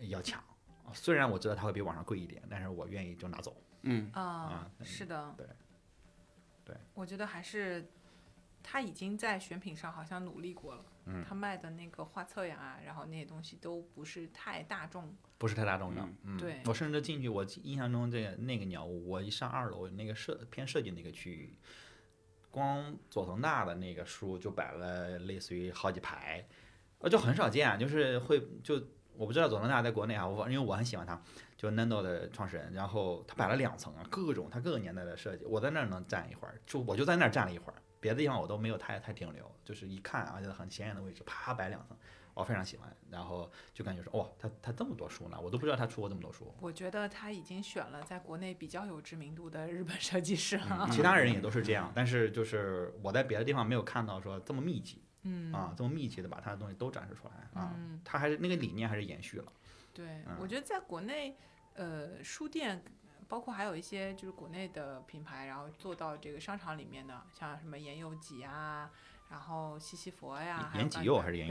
[0.09, 0.39] 要强。
[0.85, 3.55] 啊虽然我知道它会比网上贵一点，但是我愿意就拿走。
[3.81, 5.47] 嗯，啊啊，是的，对
[6.63, 7.87] 对，我觉得还是
[8.67, 10.83] 他已经在选品上好像努力过了。
[11.07, 15.15] 嗯他卖的那个画册呀，然后那些东西都不是太大众。
[15.37, 21.55] 不是太大众的，嗯，对我甚至进去，我印象中这个那个鸟屋，我一上二楼那个设偏设计那个区域，
[22.49, 26.43] 光佐藤大的那个书就摆了类似于好几排，
[26.99, 28.81] 呃，就很少见，就是会就
[29.15, 31.21] 我不知道佐藤大在国内啊，我因为我很喜欢他，
[31.55, 37.75] 就 Nando 的创始人，然后他摆了两层啊，各种他各个年代的设计，我在那儿能站一会儿，就我就在那儿站了一会儿，
[38.05, 41.97] 别的地方我都没有太太停留，就是一看啊，就很显眼的位置，啪摆两层。
[42.35, 46.53] 我非常喜欢，然后就感觉说，哇，他他这么多书呢，我都不知道他出过这么多书。
[46.59, 50.85] 我觉得他已经选了在国内比较有知名度的日本设计师了。
[50.87, 59.51] 嗯其他人也都是这 样，但是就是我在别的地方没有看到说这么密集嗯啊，这么密集的把他的东西都展示出来啊嗯，他还是那个理念还是延续了。
[59.93, 61.35] 对，嗯我觉得在国内，
[61.73, 62.83] 呃，书店，
[63.27, 68.89] 包括还有一些就是国内的品牌，然后做到这个商场里面的，像什么岩佑己啊，
[69.29, 71.47] 然后西西佛呀，还有刚才岩井佑还是岩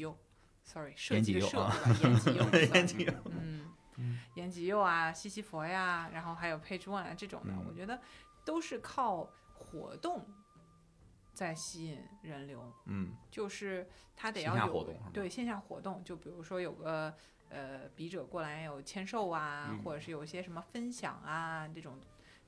[0.00, 0.18] 佑
[0.64, 2.08] ，sorry，设岩计的设井佑啊对吧？
[2.08, 3.12] 岩己佑 岩井佑
[3.96, 8.00] 嗯，岩己佑啊，西西佛呀，然后还有 Page One 啊这种的，嗯我觉得
[8.44, 10.26] 都是靠活动
[11.34, 12.72] 在吸引人流。
[12.86, 17.14] 嗯，就是他得线下要有活动对线下活动，就比如说有个
[17.50, 21.98] 呃笔者过来有签售啊，嗯或者是有一些什么分享啊这种。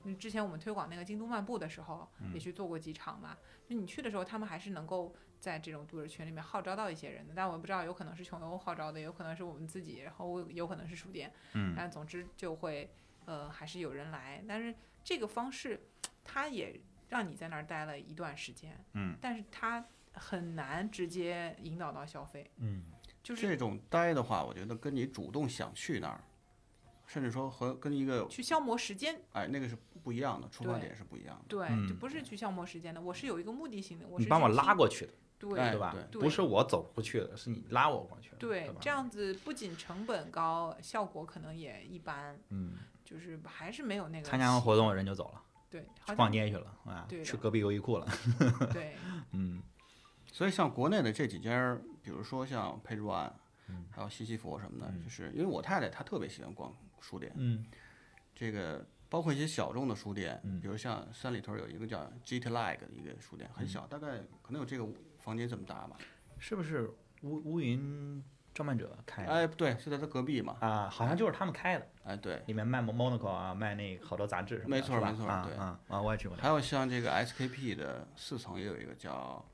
[0.05, 3.37] 嗯，之前我们推广那个京都漫步的时候，嗯也去做过几场嘛。
[3.65, 7.33] 就你去的时候，他们还是能够在这种读者群里面号召到一些人的。
[7.33, 11.31] 但我不知道，有可能是穷游号召的，有可能是我们自己，然后有可能是书店。
[11.53, 12.89] 嗯但总之就会
[13.25, 14.43] 呃还是有人来。
[14.45, 14.75] 但是
[15.05, 15.79] 这个方式，
[16.21, 18.77] 它也让你在那儿待了一段时间。
[18.91, 22.83] 嗯，但是它很难直接引导到消费，嗯，
[23.23, 26.21] 就是这种待的话，我觉得跟你主动想去那儿，
[27.07, 29.19] 甚至说和跟一个去消磨时间。
[29.31, 31.45] 哎那个是不一样的，出发点是不一样的。
[31.47, 35.95] 对，嗯就不是去消磨时间的，我是有一个目的性的，我是你把我去拉过去的，对、哎对吧？
[36.11, 38.39] 不是我走过去的，是你拉我过去的，吧？
[38.41, 42.73] 对这样子不仅成本高，效果可能也一般，嗯，
[43.05, 48.07] 就是还是没有那个参加完活动人就走了，对，好像逛街去了啊对，的去隔壁优衣库了，
[48.73, 48.97] 对，
[49.31, 49.61] 嗯
[50.33, 53.31] 所以像国内的这几家，比如说像 Page One，
[53.69, 57.63] 嗯还有西西弗什么的，嗯就是因为我太太她特别喜欢逛书店，嗯
[58.33, 64.87] 这个包括一些小众的书店，嗯比如像三里屯有一个叫 GT Lag 的一个书店，很小，大概可能有这个
[65.19, 65.95] 房间这么大吧。
[66.39, 66.89] 是不是
[67.21, 68.21] 乌乌云
[68.55, 69.31] 装扮者开的？
[69.31, 70.57] 哎，对，是在他隔壁嘛。
[70.59, 79.45] 啊，好像就是他们开的，哎，对，里面卖 Monaco 啊，卖那个好多杂志什么的，没错没错对啊啊啊，我也去过还，有像这个 SKP 的四层也有一个叫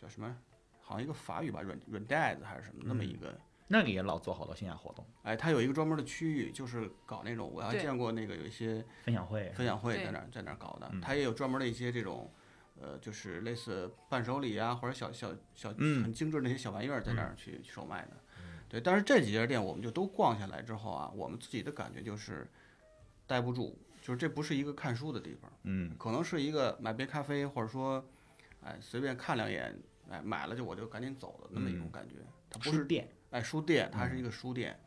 [0.00, 0.36] 叫什么，
[0.80, 3.40] 好像一个法语吧，软软袋子还是什么那么一嗯个。
[3.70, 12.32] 那个也老做好多线下活动，哎，它有一个专门的区域，就是搞那种，我还见过那个有一些分享会，分享会在那儿在那儿搞的嗯，它也有专门的一些这种，
[12.80, 18.12] 呃，就是类似伴手礼啊，或者小小小嗯很精致的那些小玩意儿在那儿去去售卖的。
[18.70, 22.50] 对，但是这几家店我们就都逛下来之后啊，我们自己的感觉就是
[23.26, 28.02] 待不住，就是这不是一个看书的地方，嗯可能是一个买杯咖啡，或者说，
[28.62, 29.76] 哎，随便看两眼，
[30.10, 31.90] 哎，买了就我就赶紧走了那么一种嗯。
[31.90, 32.16] 感觉。
[32.50, 34.78] 它不是书店，哎，书店，它是一个书店，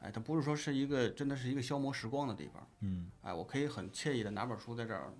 [0.00, 3.10] 哎，它不是说是一个真的是一个消磨时光的地方，嗯。
[3.22, 5.12] 哎，我可以很惬意的拿本书在这儿，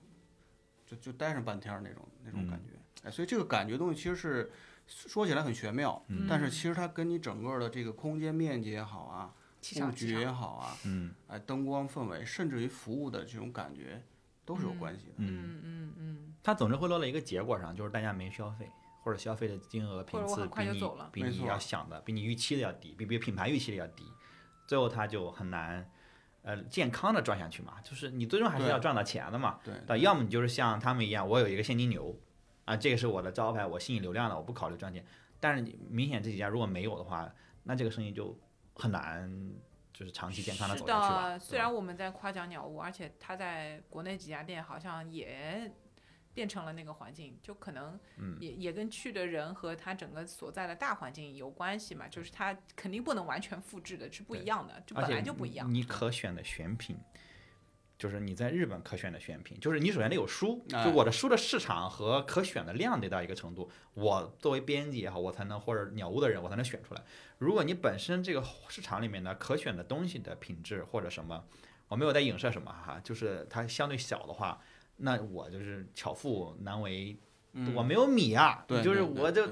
[0.86, 4.50] 就就待上半天那种那种感觉，哎，所以这个感觉东西其实是
[4.86, 11.12] 说起来很玄妙，但是其实它跟你整个的这个空间面积也好啊，布局也，好啊，嗯。
[11.26, 14.00] 哎，灯光氛围，甚至于服务的这种感觉，
[14.48, 15.12] 都是有关系的。
[15.18, 18.66] 嗯，嗯嗯嗯，它总是会落到一个结果上，就是大家没消费，
[19.04, 20.80] 或者消费的金额频次比你
[21.12, 24.04] 比你要想的，比你预期的要低，比比品牌预期的要低，
[24.66, 25.86] 最后它就很难。
[26.42, 29.58] 呃，健康的赚下去嘛，就是你最终还是要赚到钱的嘛。
[29.62, 32.18] 对，对，要么你就是像他们一样，我有一个现金流，
[32.64, 35.04] 啊，这个是我的招牌，我吸引流量的，我不考虑赚钱。
[35.40, 37.30] 但是你明显这几家如果没有的话，
[37.64, 38.34] 那这个生意就
[38.74, 39.30] 很难，
[39.98, 41.28] 就是长期健康的是走下去吧。
[41.30, 45.68] 的，虽然我们在夸奖鸟屋，而且它在国内几家店好像也
[46.32, 55.74] 变成了那个环境，就可能嗯也、也跟去的人和它整个所在的大环境有关系嘛，就是它肯定不能完全复制的，是不一样的，就本来就不一样。
[55.74, 56.96] 你可选的选品，
[57.98, 67.02] 就是你在日本可选的选品，就是你首先得有书，哎就我的书的市场和可选的量得到一个程度，我作为编辑也好，我才能或者鸟屋的人我才能选出来。
[67.38, 71.44] 如果你本身这个市场里面的可选的东西的品质或者什么，
[71.88, 74.60] 我没有在影射什么哈，就是它相对小的话，
[74.98, 77.18] 那我就是巧妇难为，
[77.54, 79.48] 嗯我没有米啊，就是我就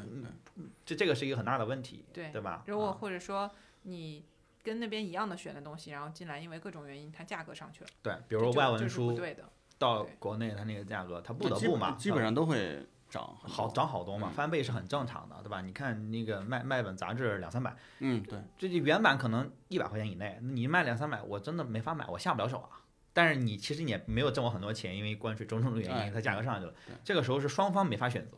[0.84, 2.62] 这这个是一个很大的问题，对对吧？
[2.66, 3.50] 如果啊或者说
[3.82, 4.24] 你
[4.66, 9.44] 跟那边一样的选的东西，然后进来因为各种原因它价格上去了，对，比比如说外文不书对的，
[9.78, 15.60] 到国内它那个价格，它不得不嘛，基本上都会涨好涨好多嘛，嗯翻倍是很正常的，对吧？
[15.62, 22.82] 你看那个卖卖本杂志两三百，嗯，对，这就原版可能一百块钱以内，你卖两三百，我真的没法买，我下不了手啊。
[23.12, 26.74] 但是你其实你也没有挣我很多钱，因为关税种种的原哎因，它价格上去了。
[27.04, 28.36] 这个时候是双方没法选择。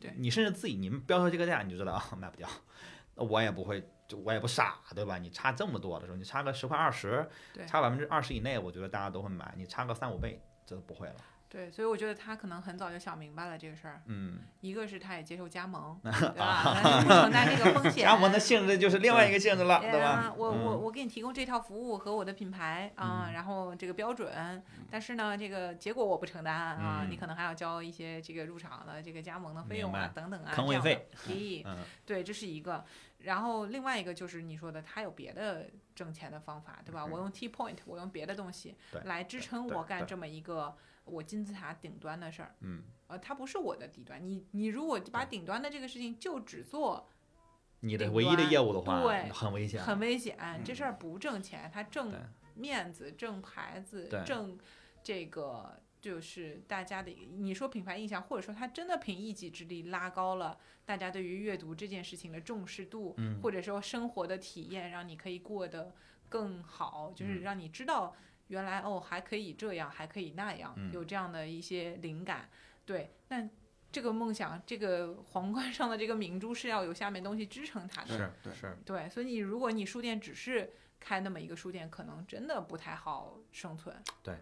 [0.00, 2.46] 对你甚至自己你们标出这个价，你就知道啊卖不掉，
[3.14, 5.18] 那我也不会，就我也不傻，对吧？
[5.18, 9.54] 你差这么多的时候，你差个十块二十对，差百分之二十以内，我觉得大家都会买。
[9.56, 11.16] 你差个三五倍，这都不会了。
[11.54, 14.02] 对，所以我觉得他可能很早就想明白了这个事儿。
[14.06, 16.74] 嗯，一个是他也接受加盟， 对吧？
[16.82, 18.02] 那你不承担这个风险。
[18.02, 20.00] 加盟的性质就是另外一个性质了，哎对？
[20.36, 31.08] 我我嗯我给你提供这套服务和我的品牌啊，嗯然后这个标准，但是呢，这个结果我不承担啊，嗯你可能还要交一些这个入场的这个加盟的费用啊等等啊，这样的费。
[31.28, 32.84] 咦，嗯，对，这是一个。
[33.20, 37.06] 然后另外一个就是你说的，他有别的挣钱的方法，对吧？
[37.06, 38.74] 我用 T point，我用别的东西
[39.04, 42.54] 来支撑我干这么一个我金字塔顶端的事儿。
[42.60, 44.24] 嗯，呃，它不是我的底端。
[44.24, 47.08] 你你如果把顶端的这个事情就只做
[47.80, 49.82] 你的唯一的业务的话，对很危险。
[49.82, 52.12] 很危险，这嗯事儿不挣钱，它挣
[52.54, 54.58] 面子、挣牌子、挣
[55.02, 65.94] 这个就是大家的，你说品牌印象，或者说它真的凭一己之力拉高了大家对于阅读这件事情的重视度，嗯或者说生活的体验，让你可以过得
[66.28, 68.14] 更好，就是嗯让你知道
[68.48, 72.48] 原来哦还可以这样，还可以那样，嗯有这样的一些灵感，
[72.84, 73.48] 对，那。
[73.94, 80.68] 这个梦想，这个皇冠上的这个明珠是要有下面东西支撑它的，是对是，对，所以你如果你书店只是
[80.98, 83.94] 开那么一个书店，可能真的不太好生存。
[84.20, 84.34] 对，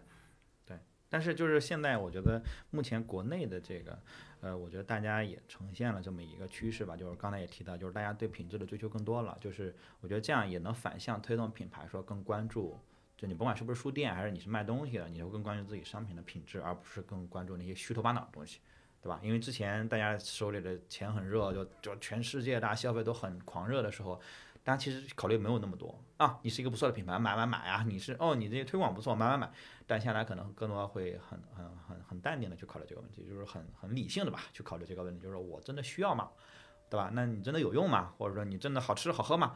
[0.65, 2.41] 对但是就是现在，我觉得
[2.71, 4.01] 目前国内的这个，
[4.41, 12.79] 呃，我觉得大家也呈现了这么一个趋势吧，就是刚才也提到，就是大家对品质的追求更多了，就是我觉得这样也能反向推动品牌说更关注。
[13.27, 18.59] 你甭管是不是书店，还是你是卖东西的，你会更关注自己商品的品质，而不是更关注那些虚头巴脑的东西，
[19.01, 19.19] 对吧？
[19.23, 24.19] 因为之前大家手里的钱很热，就就全世界大家消费都很狂热的时候，
[24.63, 26.39] 大家其实考虑没有那么多啊。
[26.41, 27.83] 你是一个不错的品牌，买买买啊！
[27.87, 29.51] 你是哦，你这些推广不错，买买买。
[29.85, 36.29] 但现在可能更多会很很很很淡定的去考虑这个问题，就是很很理性的吧去考虑这个问题，就是说我真的需要吗？
[36.89, 37.09] 对吧？
[37.13, 38.13] 那你真的有用吗？
[38.17, 39.55] 或者说你真的好吃好喝吗？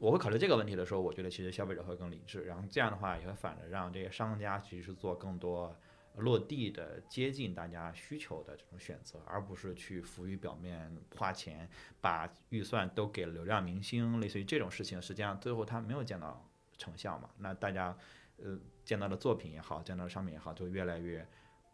[0.00, 5.76] 我会考虑这个问题的时候，我觉得其实消费者会更理智，然后这样的话也会反着让这些商家其实做更多
[6.16, 11.68] 落地的接近大家需求的这种选择，而不是去浮于表面花钱
[12.00, 16.44] 把预算都给流量明星，类似于这种事情，实际上最后他没有见到
[16.78, 17.28] 成效嘛。
[17.38, 17.96] 那大家
[18.38, 21.26] 呃见到的作品也好，见到的商品也好，就越来越。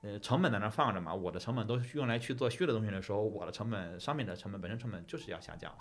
[0.02, 5.78] 呃，成本在那放着嘛，我的成本都是用来去做虚的东西的时候，我的成本、商品的成本本身成本就是要下降了。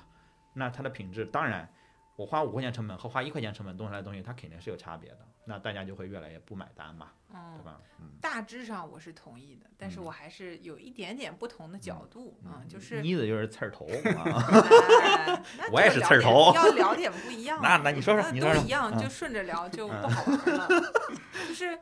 [0.53, 1.69] 那它的品质，当然，
[2.15, 5.19] 我花五块钱成本和花一块钱成本弄出来的东西，它肯定是有差别的。
[5.47, 7.79] 那大家就会越来越不买单嘛，对嗯，吧？
[7.99, 13.85] 嗯，大致上我是同意的，但是嗯我还是有一点点不同的角度啊、嗯，就是妮子就是刺儿头
[14.17, 14.49] 啊，
[15.71, 17.67] 我也就是刺儿头要聊点不一样的。
[17.67, 20.67] 那那你说说那你说说都一样，嗯就顺着聊就不好玩了。
[21.47, 21.77] 就是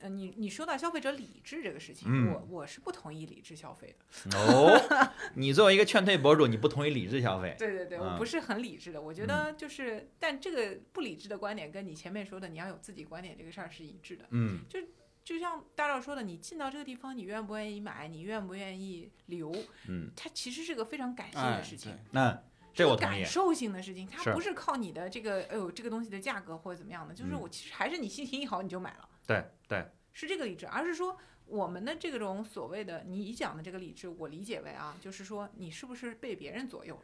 [0.00, 4.36] 呃，你你说到消费者理智这个事情，嗯我我是不同意理智消费的。
[4.38, 4.80] 哦，
[5.36, 7.54] 你作为一个劝退博主，你不同意理智消费？
[7.58, 9.00] 对对对，嗯我不是很理智的。
[9.00, 14.24] 我觉得就是，但这个不理智的观点跟你前面说的你要有自己观点这个事儿是一致的。
[14.30, 14.80] 嗯就
[15.22, 19.54] 就像大赵说的，你进到这个地方，你愿不愿意买，你愿不愿意留，
[19.86, 21.92] 嗯，它其实是个非常感性哎的事情。
[21.92, 22.42] 对那
[22.72, 23.26] 这我同意感。
[23.26, 31.16] 受性的事情，它不是靠你的这个，哎呦，这个东西的价格或者怎么样的，就是嗯我其实还是你心情一好你就买了，对对，是这个理智，而是说
[31.46, 37.00] 我们的这种所谓的你讲的这个理智，我理解为啊，就是说你是不是被别人左右，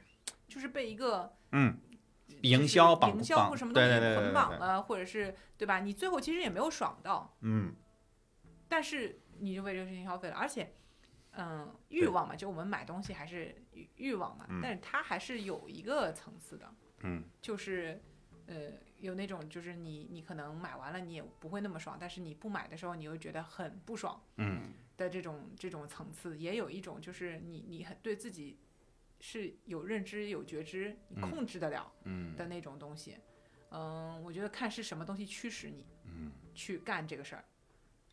[0.48, 1.78] 就是被一个嗯，
[2.42, 5.78] 营销绑营销绑或什么东西捆绑了，或者是对吧？
[5.78, 7.72] 你最后其实也没有爽到，嗯
[8.68, 10.74] 但是你就为这个事情消费了，而且，
[11.34, 18.02] 嗯，欲望嘛，就我们买东西还是欲欲望嘛，嗯但是它还是有一个层次的，嗯，就是，
[18.46, 28.58] 呃，有那种就是你你可能买完了你也不会那么爽，但是你不买的时候你又觉得很不爽嗯的这种这种层次，也有一种就是你你很对自己
[29.20, 33.16] 是有认知有觉知，你嗯控制得了嗯的那种东西，
[33.70, 37.44] 嗯，我觉得看是什么东西驱使你嗯，去干这个事儿。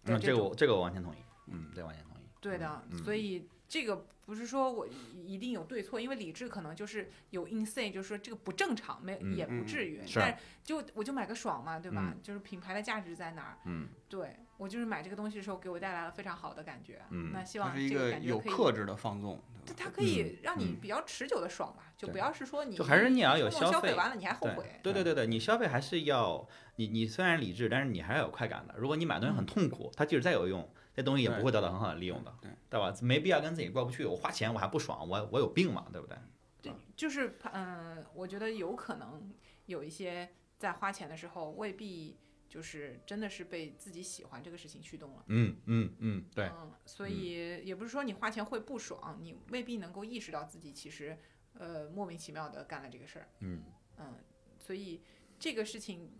[0.01, 1.17] 那的种这个我这个我完全同意。
[1.47, 2.23] 嗯，对完全同意。
[2.41, 4.88] 对的，嗯所以这个不是说我
[5.26, 9.99] 一定有对错，因为理智可能就是有 insane，就是说这个不正常，没、嗯也不至于。
[10.05, 12.11] 是但是就我就买个爽嘛，对吧？
[12.13, 13.57] 嗯就是品牌的价值在哪儿？
[13.65, 17.01] 嗯对我就是买这个东西的时候给我带来了非常好的感觉。
[17.09, 18.51] 嗯那希望这个个有感觉可以。
[18.51, 19.74] 克制的放纵，对？
[19.76, 24.80] 它它可以让你嗯比较持久的爽吧，就不要是说你就还是你要有冲动消费完了你还后悔。
[24.84, 28.76] 对对对对，你消费还是要你你虽然理智，但是你还是要有快感的。
[28.78, 32.93] 如果你买东西很痛苦，它即使再有用，这东西也不会得到很好的利用的，对对吧？
[33.01, 34.05] 没必要跟自己过不去。
[34.05, 36.17] 我花钱我还不爽，我我有病嘛，对不对？
[36.61, 39.33] 对，就是嗯，我觉得有可能
[39.65, 42.17] 有一些在花钱的时候未必
[42.47, 45.23] 就是真的是被自己喜欢这个事情驱动了。
[45.27, 51.17] 嗯嗯嗯，对，嗯，所以也不是说你花钱会不爽，你未必能够意识到自己其实
[51.55, 53.27] 呃莫名其妙的干了这个事儿。
[53.39, 53.63] 嗯
[53.97, 54.15] 嗯，
[54.57, 55.01] 所以
[55.39, 56.11] 这个事情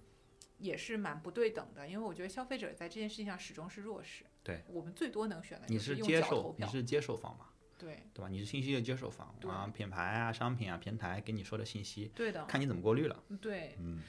[0.58, 4.26] 也是蛮不对等的，因为我觉得消费者在这件事情上始终是弱势。
[4.44, 6.22] 对，我们最多能选的你就是用接。
[6.22, 8.28] 受你是接受方嘛，对对吧？
[8.30, 13.24] 你是信息的接受方对啊，品牌啊、商品啊、平台给你说的信息，对的，看你怎么过滤了。
[13.42, 14.02] 对，嗯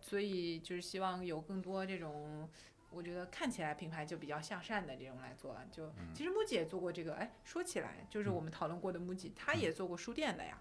[0.00, 2.48] 所以就是希望有更多这种。
[2.90, 10.56] 我觉得看起来品牌就比较向善的这种来做了，就嗯其实 MUJI 也做过这个，哎，说起来就是我们讨论过的 MUJI，它也做过书店的呀，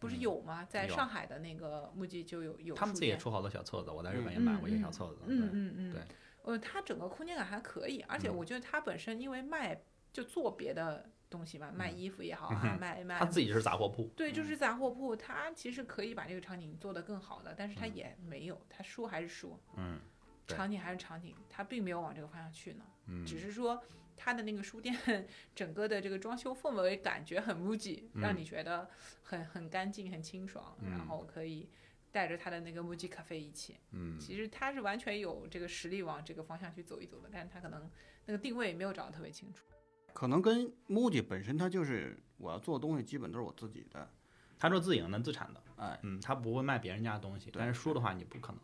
[0.00, 0.64] 不是嗯有吗？
[0.64, 5.18] 在上海的那个 MUJI 就有有他们自己也出好多小册子，我在日本也嗯买过一些嗯小册子。
[5.26, 6.02] 嗯嗯嗯，对，
[6.42, 8.36] 呃，它整个空间感还可以，而且嗯。
[8.36, 9.82] 我觉得它本身因为卖
[10.12, 11.98] 就做别的东西嘛，卖嗯。
[11.98, 14.04] 衣服也好啊，嗯卖卖他自己是杂货铺。
[14.16, 17.94] 对，就是杂货铺，它其实可以把这个场景做得更好的，但是它嗯。
[17.94, 20.00] 也没有，它说还是说，嗯
[20.46, 23.80] 场景还是场景，它并没有往这个方向去呢，嗯，只是说
[24.16, 28.88] 它的那个书店整个的这个装修氛围感觉很 MUJI，让嗯你觉得
[29.22, 30.90] 很很干净、很清爽，嗯。
[30.90, 31.68] 然后可以
[32.12, 33.76] 带着他的那个 MUJI 咖啡一起。
[33.92, 37.90] 嗯其实他是完全有这个实力往这个方向去走一走的，但是他可能
[38.26, 39.64] 那个定位没有找得特别清楚。
[40.12, 44.10] 可能跟 MUJI 本身他就是我要做的东西基本都是我自己的，
[44.58, 47.50] 他说自营的、自产的，哎，嗯，他不会卖别人家的东西。
[47.52, 48.60] 但是书的话，你不可能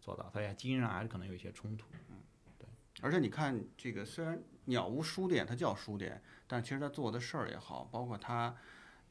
[0.00, 1.88] 做到，他也基因上还是可能有一些冲突。
[2.10, 2.16] 嗯，
[2.58, 2.66] 对
[3.02, 8.54] 而且你看这个，虽然鸟屋书店它叫书店，但其实它做的事儿也好，包括它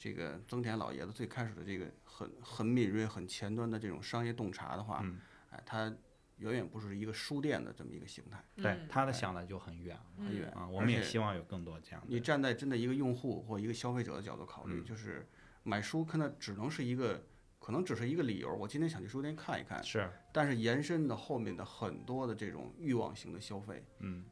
[0.03, 5.17] 这个增田老爷子最开始的这个很很敏锐、很前端的这种商业洞察的话，嗯
[5.49, 5.85] 哎，他
[6.39, 12.19] 远远不是一个书店的这么一个形态，对嗯，他的想的就很远嗯很远啊，我们也希望有更多这样的你。
[12.19, 15.25] 站在真的一个用户或一个消费者的角度考虑，嗯就是
[15.63, 17.25] 买书可能只能是一个，
[17.57, 18.53] 可能只是一个理由。
[18.53, 24.25] 我今天想去书店看一看，是，但是延伸的后面的很多的这种欲望型的消费，嗯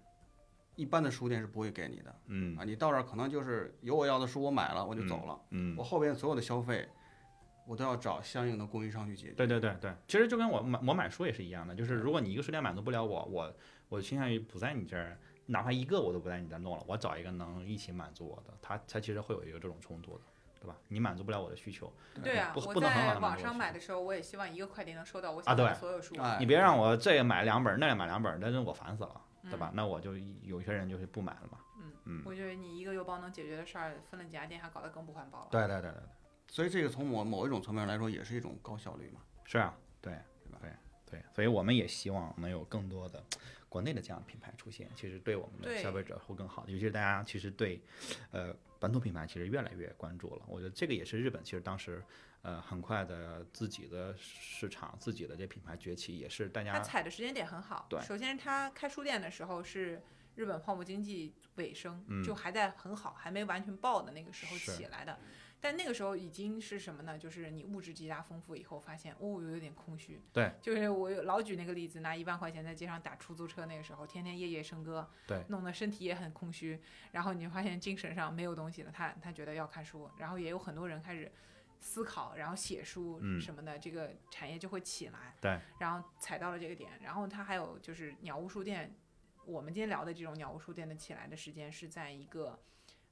[0.76, 2.64] 一般的书店是不会给你的嗯啊。
[2.64, 6.88] 你到这儿可能就是有我要的书，我买了我就走了，嗯我，后边所有的消费，
[7.68, 9.34] 我都要找相应的供应商去解决。
[9.34, 13.54] 对对对对，其实就跟我买我买书也是一样的，就是如果你一个书店满足不了我，我
[13.90, 20.22] 我倾向于不在你这儿，哪怕一个我都不在你这儿弄了，我找一个能一起满足我的，他他其实会有一个这种冲突的，
[20.62, 20.76] 对吧？
[20.88, 21.92] 你满足不了我的需求，
[22.24, 26.16] 对啊，我不不能很好在网上地满足我买的时候，我也希望一个快递能收到我啊想要的对所有书。
[26.20, 29.72] 哎，你别让我这个买两本，那个买两本儿，那就我烦死了，对嗯吧？
[29.74, 31.58] 那我就有些人就是不买了嘛。
[31.80, 35.48] 嗯嗯我觉得你一个邮包能解决的事儿，分了几家店还搞得更不环保了。
[35.52, 36.04] 对对对对对，
[36.48, 39.22] 所以这个从某某一种层面来说，也是一种高效率嘛。
[39.46, 40.14] 是啊，对
[40.60, 40.70] 对
[41.10, 43.22] 对，所以我们也希望能有更多的
[43.68, 47.82] 国内的这样的品牌出现，其实对我们的消费者会更好，尤其是大家其实对
[48.32, 50.42] 呃本土品牌其实越来越关注了。
[50.48, 52.04] 我觉得这个也是日本其实当时
[52.42, 57.86] 呃，很快的自己的市场、自己的这品牌崛起，也是大家他家踩的时间点很好。
[57.88, 60.02] 对首先他开书店的时候是
[60.34, 65.20] 日本泡沫经济尾声，嗯就还在很好，还没完全爆的那个时候起来的。
[65.64, 67.20] 但那个时候已经是什么呢？
[67.20, 70.20] 就是你物质极大丰富以后，发现哦，有点空虚。
[70.34, 76.82] 对，就是我老举那个例子，拿一万块钱在街上打出租车，那个时候天天夜夜笙歌，对弄得身体也很空虚。
[77.12, 81.32] 然后你就发现精神上没有东西了，他他觉得要看书，然后也有很多人开始
[81.80, 85.36] 思考，然后写书嗯什么的，这个产业就会起来。
[85.40, 88.96] 对，然后踩到了这个点，然后它还有就是鸟屋书店，
[89.46, 92.60] 我们今天聊的这种鸟屋书店的起来的时间是在一个。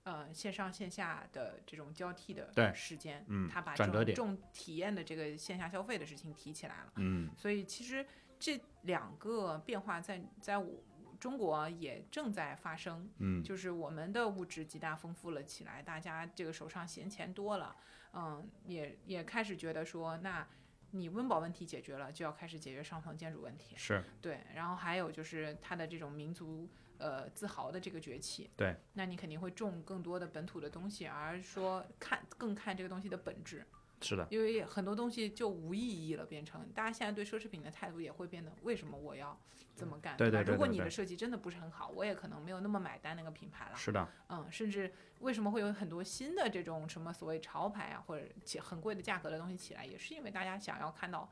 [0.10, 6.94] 呃，线上线下的这种交替的时间，嗯他把这种重体验的这个线下消费的事情提起来了。
[6.96, 8.04] 嗯所以其实
[8.40, 10.84] 这两个变化在在我
[11.20, 17.76] 中国也正在发生，嗯就是我们的物质极大丰富了起来，大家这个手上闲钱多了，
[18.14, 20.48] 嗯，也也开始觉得说，那
[20.90, 26.68] 你温饱问题解决了，就要开始解决上层建筑问题，是对，然后还有就是它的这种民族
[27.00, 33.66] 呃自豪的这个崛起，对，那你肯定会种更多的本土的东西，而说看更看这个东西的本质，
[34.02, 39.38] 是的，因为很多东西就无意义了，变成大家现在对奢侈品的态度也会变得，为什么我要
[39.76, 40.16] 这么干？
[40.18, 43.76] 对吧如果对对如果你的设计真的不是很好，我也可能没有那么买单那个品牌了。
[43.76, 51.30] 是的，嗯，甚至为什么会有很多新的这种什么所谓潮牌啊，或者起很贵的价格的东西起来，也是因为大家想要看到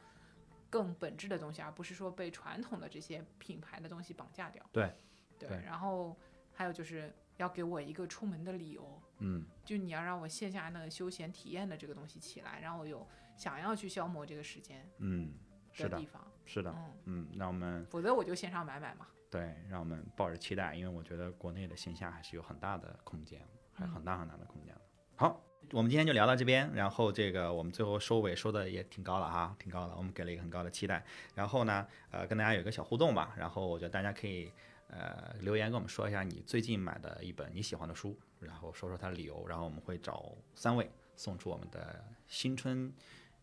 [0.70, 4.61] 更本质的东西，而不是说被传统的这些品牌的东西绑架掉。
[4.74, 4.93] 对
[5.39, 6.15] 对，对然后
[6.53, 9.01] 还有就是要给我一个出门的理由。
[9.19, 15.33] 嗯就你要让我线下那个休闲体验的这个东西起来，让我有想要去消磨这个时间嗯，
[15.71, 16.71] 是的的地，方，是的，
[17.05, 19.07] 嗯，嗯，让我们否则我就线上买买嘛。
[19.29, 23.41] 对，让我们抱着期待，因为我觉得国内的线下还是有很大的空间，
[23.73, 24.81] 还有很大很大的空间的。
[25.15, 31.03] 好，我们今天就聊到这边，然后这个我们最后收尾收的也挺高了哈，挺高的，我们给了一个很高的期待。
[31.33, 34.51] 然后呢，呃，跟大家有一个小互动吧，然后我觉得大家可以
[34.88, 42.93] 呃留言跟我们说一下你最近买的一本你喜欢的书，然后说说它的理由，然后我们会找三位送出我们的新春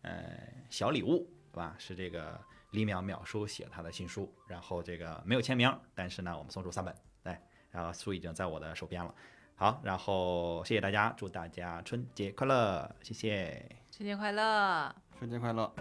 [0.01, 0.37] 呃
[0.69, 1.75] 小礼物，对吧？
[1.77, 2.39] 是这个
[2.71, 7.37] 李淼淼叔写他的新书，然后这个没有签名，但是呢，我们送出三本，对，
[7.71, 9.13] 然后书已经在我的手边了。
[9.57, 13.65] 好，然后谢谢大家，祝大家春节快乐，谢谢。
[13.89, 14.93] 春节快乐！
[15.17, 15.73] 春节快乐！